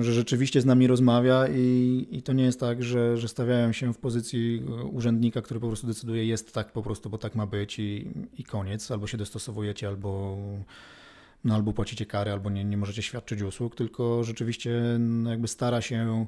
że 0.00 0.12
rzeczywiście 0.12 0.60
z 0.60 0.64
nami 0.64 0.86
rozmawia 0.86 1.46
i, 1.48 2.06
i 2.10 2.22
to 2.22 2.32
nie 2.32 2.44
jest 2.44 2.60
tak, 2.60 2.82
że, 2.82 3.16
że 3.16 3.28
stawiają 3.28 3.72
się 3.72 3.92
w 3.92 3.98
pozycji 3.98 4.62
urzędnika, 4.92 5.42
który 5.42 5.60
po 5.60 5.66
prostu 5.66 5.86
decyduje, 5.86 6.26
jest 6.26 6.54
tak 6.54 6.72
po 6.72 6.82
prostu, 6.82 7.10
bo 7.10 7.18
tak 7.18 7.34
ma 7.34 7.46
być 7.46 7.78
i, 7.78 8.08
i 8.38 8.44
koniec, 8.44 8.90
albo 8.90 9.06
się 9.06 9.18
dostosowujecie, 9.18 9.88
albo, 9.88 10.38
no, 11.44 11.54
albo 11.54 11.72
płacicie 11.72 12.06
kary, 12.06 12.32
albo 12.32 12.50
nie, 12.50 12.64
nie 12.64 12.76
możecie 12.76 13.02
świadczyć 13.02 13.42
usług, 13.42 13.74
tylko 13.74 14.24
rzeczywiście 14.24 14.82
no, 14.98 15.30
jakby 15.30 15.48
stara 15.48 15.80
się 15.80 16.26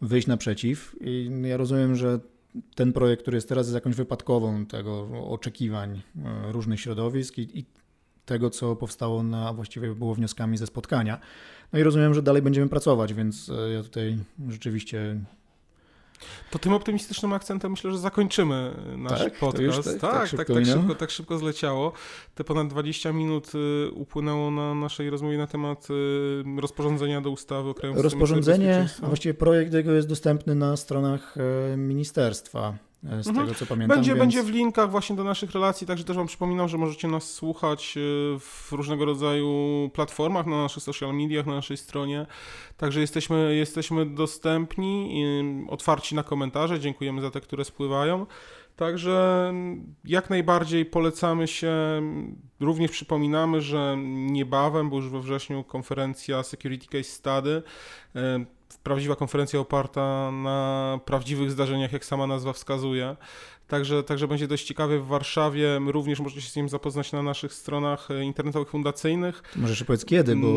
wyjść 0.00 0.26
naprzeciw. 0.26 0.96
I 1.00 1.30
ja 1.42 1.56
rozumiem, 1.56 1.96
że 1.96 2.20
ten 2.74 2.92
projekt, 2.92 3.22
który 3.22 3.36
jest 3.36 3.48
teraz, 3.48 3.66
jest 3.66 3.74
jakąś 3.74 3.94
wypadkową 3.94 4.66
tego 4.66 5.08
oczekiwań 5.28 6.02
e, 6.24 6.52
różnych 6.52 6.80
środowisk 6.80 7.38
i, 7.38 7.58
i 7.58 7.64
tego, 8.28 8.50
co 8.50 8.76
powstało 8.76 9.22
na, 9.22 9.52
właściwie 9.52 9.94
było 9.94 10.14
wnioskami 10.14 10.56
ze 10.56 10.66
spotkania. 10.66 11.18
No 11.72 11.78
i 11.78 11.82
rozumiem, 11.82 12.14
że 12.14 12.22
dalej 12.22 12.42
będziemy 12.42 12.68
pracować, 12.68 13.14
więc 13.14 13.48
e, 13.48 13.70
ja 13.70 13.82
tutaj 13.82 14.18
rzeczywiście 14.48 15.20
to 16.50 16.58
tym 16.58 16.72
optymistycznym 16.72 17.32
akcentem 17.32 17.70
myślę, 17.70 17.92
że 17.92 17.98
zakończymy 17.98 18.74
nasz 18.96 19.18
tak? 19.18 19.38
podcast. 19.38 19.84
Tak, 19.84 20.00
tak, 20.00 20.00
tak, 20.00 20.20
tak, 20.20 20.28
szybko, 20.28 20.54
tak, 20.54 20.66
szybko, 20.66 20.94
tak 20.94 21.10
szybko 21.10 21.38
zleciało. 21.38 21.92
Te 22.34 22.44
ponad 22.44 22.68
20 22.68 23.12
minut 23.12 23.52
y, 23.54 23.90
upłynęło 23.90 24.50
na 24.50 24.74
naszej 24.74 25.10
rozmowie 25.10 25.38
na 25.38 25.46
temat 25.46 25.88
y, 25.90 26.60
rozporządzenia 26.60 27.20
do 27.20 27.30
ustawy 27.30 27.68
o 27.68 27.74
krajowym 27.74 28.02
Rozporządzenie, 28.02 28.88
a 29.02 29.06
właściwie 29.06 29.34
projekt 29.34 29.74
jego 29.74 29.92
jest 29.92 30.08
dostępny 30.08 30.54
na 30.54 30.76
stronach 30.76 31.34
e, 31.72 31.76
ministerstwa. 31.76 32.87
E, 33.04 33.22
z 33.22 33.28
mhm. 33.28 33.46
tego 33.46 33.58
co 33.58 33.66
pamiętam. 33.66 33.96
Będzie, 33.96 34.10
więc... 34.10 34.20
będzie 34.20 34.42
w 34.42 34.50
linkach 34.50 34.90
właśnie 34.90 35.16
do 35.16 35.24
naszych 35.24 35.52
relacji, 35.52 35.86
także 35.86 36.04
też 36.04 36.16
Wam 36.16 36.26
przypominam, 36.26 36.68
że 36.68 36.78
możecie 36.78 37.08
nas 37.08 37.30
słuchać 37.30 37.96
e, 37.96 38.00
w 38.38 38.72
różnego 38.72 39.04
rodzaju 39.04 39.90
platformach, 39.94 40.46
na 40.46 40.62
naszych 40.62 40.82
social 40.82 41.14
mediach, 41.14 41.46
na 41.46 41.54
naszej 41.54 41.76
stronie. 41.76 42.26
Także 42.76 43.00
jesteśmy, 43.00 43.56
jesteśmy 43.56 44.06
dostępni, 44.06 45.24
otwarci 45.68 46.14
na 46.14 46.22
komentarze. 46.22 46.80
Dziękujemy 46.80 47.20
za 47.20 47.30
te, 47.30 47.40
które 47.40 47.64
spływają. 47.64 48.26
Także 48.76 49.52
jak 50.04 50.30
najbardziej 50.30 50.84
polecamy 50.84 51.48
się. 51.48 51.72
Również 52.60 52.90
przypominamy, 52.90 53.60
że 53.60 53.96
niebawem, 54.06 54.90
bo 54.90 54.96
już 54.96 55.08
we 55.08 55.20
wrześniu 55.20 55.64
konferencja 55.64 56.42
Security 56.42 56.86
Case 56.86 57.10
Study 57.10 57.62
e, 58.16 58.44
prawdziwa 58.82 59.16
konferencja 59.16 59.60
oparta 59.60 60.30
na 60.30 61.00
prawdziwych 61.04 61.50
zdarzeniach, 61.50 61.92
jak 61.92 62.04
sama 62.04 62.26
nazwa 62.26 62.52
wskazuje. 62.52 63.16
Także, 63.68 64.02
także 64.02 64.28
będzie 64.28 64.48
dość 64.48 64.66
ciekawie 64.66 64.98
w 64.98 65.06
Warszawie. 65.06 65.80
Również 65.86 66.20
możecie 66.20 66.40
się 66.40 66.50
z 66.50 66.56
nim 66.56 66.68
zapoznać 66.68 67.12
na 67.12 67.22
naszych 67.22 67.54
stronach 67.54 68.08
internetowych 68.22 68.68
fundacyjnych. 68.68 69.42
Może 69.56 69.72
jeszcze 69.72 69.84
powiedz 69.84 70.04
kiedy, 70.04 70.36
bo... 70.36 70.48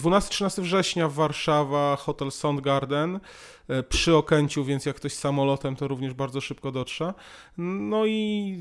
12-13 0.00 0.58
mm, 0.58 0.68
września 0.68 1.08
Warszawa, 1.08 1.96
hotel 1.96 2.30
Soundgarden 2.30 3.20
e, 3.68 3.82
przy 3.82 4.16
Okęciu, 4.16 4.64
więc 4.64 4.86
jak 4.86 4.96
ktoś 4.96 5.12
samolotem, 5.12 5.76
to 5.76 5.88
również 5.88 6.14
bardzo 6.14 6.40
szybko 6.40 6.72
dotrze. 6.72 7.14
No 7.58 8.06
i 8.06 8.56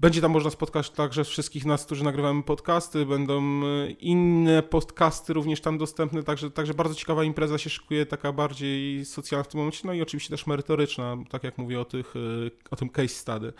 będzie 0.00 0.20
tam 0.20 0.30
można 0.30 0.50
spotkać 0.50 0.90
także 0.90 1.24
wszystkich 1.24 1.64
nas, 1.64 1.86
którzy 1.86 2.04
nagrywamy 2.04 2.42
podcasty, 2.42 3.06
będą 3.06 3.62
e, 3.64 3.90
inne 3.90 4.62
podcasty 4.62 5.32
również 5.32 5.60
tam 5.60 5.78
dostępne, 5.78 6.22
także, 6.22 6.50
także 6.50 6.74
bardzo 6.74 6.94
ciekawa 6.94 7.24
impreza 7.24 7.58
się 7.58 7.70
szykuje, 7.70 8.06
taka 8.06 8.32
bardziej 8.32 9.04
socjalna 9.04 9.44
w 9.44 9.48
tym 9.48 9.58
momencie, 9.58 9.80
no 9.84 9.92
i 9.92 10.02
oczywiście 10.02 10.30
też 10.30 10.46
merytoryczna, 10.46 11.16
tak 11.30 11.44
jak 11.44 11.58
mówię 11.58 11.80
o, 11.80 11.84
tych, 11.84 12.14
e, 12.16 12.70
o 12.70 12.76
tym 12.76 12.88
case 12.88 13.08
study. 13.08 13.52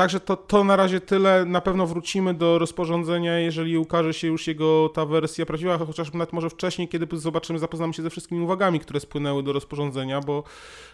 Także 0.00 0.20
to, 0.20 0.36
to 0.36 0.64
na 0.64 0.76
razie 0.76 1.00
tyle. 1.00 1.44
Na 1.44 1.60
pewno 1.60 1.86
wrócimy 1.86 2.34
do 2.34 2.58
rozporządzenia, 2.58 3.38
jeżeli 3.38 3.78
ukaże 3.78 4.14
się 4.14 4.26
już 4.26 4.46
jego 4.46 4.88
ta 4.88 5.06
wersja 5.06 5.46
prawdziwa, 5.46 5.78
chociaż 5.78 6.12
nawet 6.12 6.32
może 6.32 6.50
wcześniej, 6.50 6.88
kiedy 6.88 7.18
zobaczymy, 7.18 7.58
zapoznamy 7.58 7.94
się 7.94 8.02
ze 8.02 8.10
wszystkimi 8.10 8.40
uwagami, 8.44 8.80
które 8.80 9.00
spłynęły 9.00 9.42
do 9.42 9.52
rozporządzenia, 9.52 10.20
bo 10.20 10.44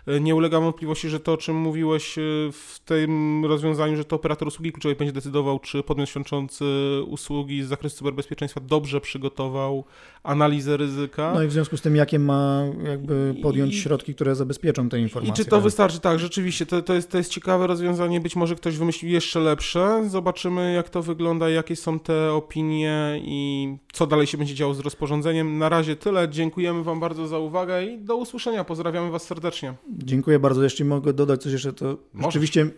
e, 0.06 0.20
nie 0.20 0.34
ulega 0.34 0.60
wątpliwości, 0.60 1.08
że 1.08 1.20
to, 1.20 1.32
o 1.32 1.36
czym 1.36 1.56
mówiłeś 1.56 2.18
e, 2.18 2.22
w 2.52 2.80
tym 2.84 3.44
rozwiązaniu, 3.44 3.96
że 3.96 4.04
to 4.04 4.16
operator 4.16 4.48
usługi 4.48 4.72
kluczowej 4.72 4.96
będzie 4.96 5.12
decydował, 5.12 5.58
czy 5.58 5.82
podmiot 5.82 6.08
świadczący 6.08 6.64
usługi 7.06 7.62
z 7.62 7.66
zakresu 7.66 7.96
cyberbezpieczeństwa 7.96 8.60
dobrze 8.60 9.00
przygotował 9.00 9.84
analizę 10.22 10.76
ryzyka. 10.76 11.32
No 11.34 11.42
i 11.42 11.46
w 11.46 11.52
związku 11.52 11.76
z 11.76 11.80
tym, 11.80 11.96
jakie 11.96 12.18
ma 12.18 12.62
jakby 12.84 13.34
podjąć 13.42 13.74
I, 13.74 13.80
środki, 13.80 14.14
które 14.14 14.34
zabezpieczą 14.34 14.88
te 14.88 15.00
informacje. 15.00 15.42
I 15.42 15.44
czy 15.44 15.50
to 15.50 15.60
wystarczy? 15.60 16.00
Tak, 16.00 16.18
rzeczywiście, 16.18 16.66
to, 16.66 16.82
to, 16.82 16.94
jest, 16.94 17.10
to 17.10 17.18
jest 17.18 17.30
ciekawe 17.30 17.66
rozwiązanie. 17.66 18.20
Być 18.20 18.36
może 18.36 18.54
ktoś 18.54 18.76
wymyśli 18.76 18.95
jeszcze 19.02 19.40
lepsze. 19.40 20.08
Zobaczymy, 20.08 20.74
jak 20.74 20.90
to 20.90 21.02
wygląda, 21.02 21.50
jakie 21.50 21.76
są 21.76 21.98
te 21.98 22.32
opinie 22.32 23.20
i 23.24 23.68
co 23.92 24.06
dalej 24.06 24.26
się 24.26 24.38
będzie 24.38 24.54
działo 24.54 24.74
z 24.74 24.80
rozporządzeniem. 24.80 25.58
Na 25.58 25.68
razie 25.68 25.96
tyle. 25.96 26.28
Dziękujemy 26.28 26.84
Wam 26.84 27.00
bardzo 27.00 27.28
za 27.28 27.38
uwagę 27.38 27.84
i 27.84 27.98
do 27.98 28.16
usłyszenia. 28.16 28.64
Pozdrawiamy 28.64 29.10
Was 29.10 29.22
serdecznie. 29.22 29.74
Dziękuję 29.98 30.38
bardzo. 30.38 30.62
Jeśli 30.62 30.84
mogę 30.84 31.12
dodać 31.12 31.42
coś 31.42 31.52
jeszcze, 31.52 31.72
to 31.72 31.96
Możesz. 32.12 32.34
rzeczywiście 32.34 32.70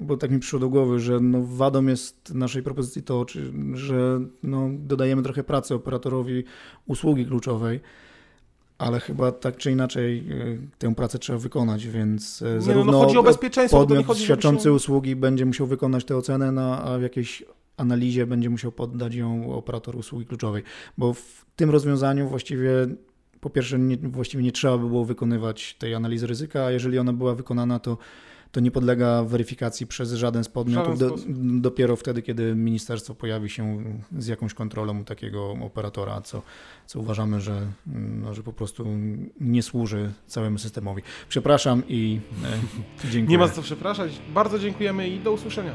bo 0.00 0.16
tak 0.16 0.30
mi 0.30 0.38
przyszło 0.38 0.58
do 0.58 0.68
głowy, 0.68 1.00
że 1.00 1.20
no 1.20 1.42
wadą 1.42 1.86
jest 1.86 2.34
naszej 2.34 2.62
propozycji 2.62 3.02
to, 3.02 3.26
że 3.74 4.20
no 4.42 4.68
dodajemy 4.72 5.22
trochę 5.22 5.44
pracy 5.44 5.74
operatorowi 5.74 6.44
usługi 6.86 7.26
kluczowej 7.26 7.80
ale 8.82 9.00
chyba 9.00 9.32
tak 9.32 9.56
czy 9.56 9.70
inaczej 9.70 10.18
e, 10.18 10.78
tę 10.78 10.94
pracę 10.94 11.18
trzeba 11.18 11.38
wykonać, 11.38 11.86
więc 11.86 12.42
e, 12.42 12.54
nie, 12.54 12.60
zarówno 12.60 12.92
no, 12.92 12.98
no 12.98 13.04
chodzi 13.04 13.18
o 13.18 13.22
bezpieczeństwo, 13.22 13.86
podmiot 13.86 14.06
chodzi, 14.06 14.24
świadczący 14.24 14.64
się... 14.64 14.72
usługi 14.72 15.16
będzie 15.16 15.46
musiał 15.46 15.66
wykonać 15.66 16.04
tę 16.04 16.16
ocenę, 16.16 16.52
no, 16.52 16.78
a 16.78 16.98
w 16.98 17.02
jakiejś 17.02 17.44
analizie 17.76 18.26
będzie 18.26 18.50
musiał 18.50 18.72
poddać 18.72 19.14
ją 19.14 19.54
operator 19.54 19.96
usługi 19.96 20.26
kluczowej, 20.26 20.62
bo 20.98 21.14
w 21.14 21.44
tym 21.56 21.70
rozwiązaniu 21.70 22.28
właściwie 22.28 22.70
po 23.40 23.50
pierwsze 23.50 23.78
nie, 23.78 23.96
właściwie 23.96 24.42
nie 24.42 24.52
trzeba 24.52 24.78
by 24.78 24.88
było 24.88 25.04
wykonywać 25.04 25.74
tej 25.78 25.94
analizy 25.94 26.26
ryzyka, 26.26 26.64
a 26.64 26.70
jeżeli 26.70 26.98
ona 26.98 27.12
była 27.12 27.34
wykonana, 27.34 27.78
to 27.78 27.98
to 28.52 28.60
nie 28.60 28.70
podlega 28.70 29.24
weryfikacji 29.24 29.86
przez 29.86 30.12
żaden 30.12 30.44
z 30.44 30.48
podmiotów. 30.48 30.98
Do, 30.98 31.16
dopiero 31.60 31.96
wtedy, 31.96 32.22
kiedy 32.22 32.54
ministerstwo 32.54 33.14
pojawi 33.14 33.50
się 33.50 33.84
z 34.18 34.26
jakąś 34.26 34.54
kontrolą 34.54 35.00
u 35.00 35.04
takiego 35.04 35.50
operatora, 35.50 36.20
co, 36.20 36.42
co 36.86 37.00
uważamy, 37.00 37.40
że, 37.40 37.60
no, 37.86 38.34
że 38.34 38.42
po 38.42 38.52
prostu 38.52 38.86
nie 39.40 39.62
służy 39.62 40.12
całemu 40.26 40.58
systemowi. 40.58 41.02
Przepraszam 41.28 41.82
i 41.88 42.20
e, 42.44 43.08
dziękuję. 43.12 43.38
Nie 43.38 43.38
ma 43.38 43.48
co 43.48 43.62
przepraszać. 43.62 44.12
Bardzo 44.34 44.58
dziękujemy 44.58 45.08
i 45.08 45.20
do 45.20 45.32
usłyszenia. 45.32 45.72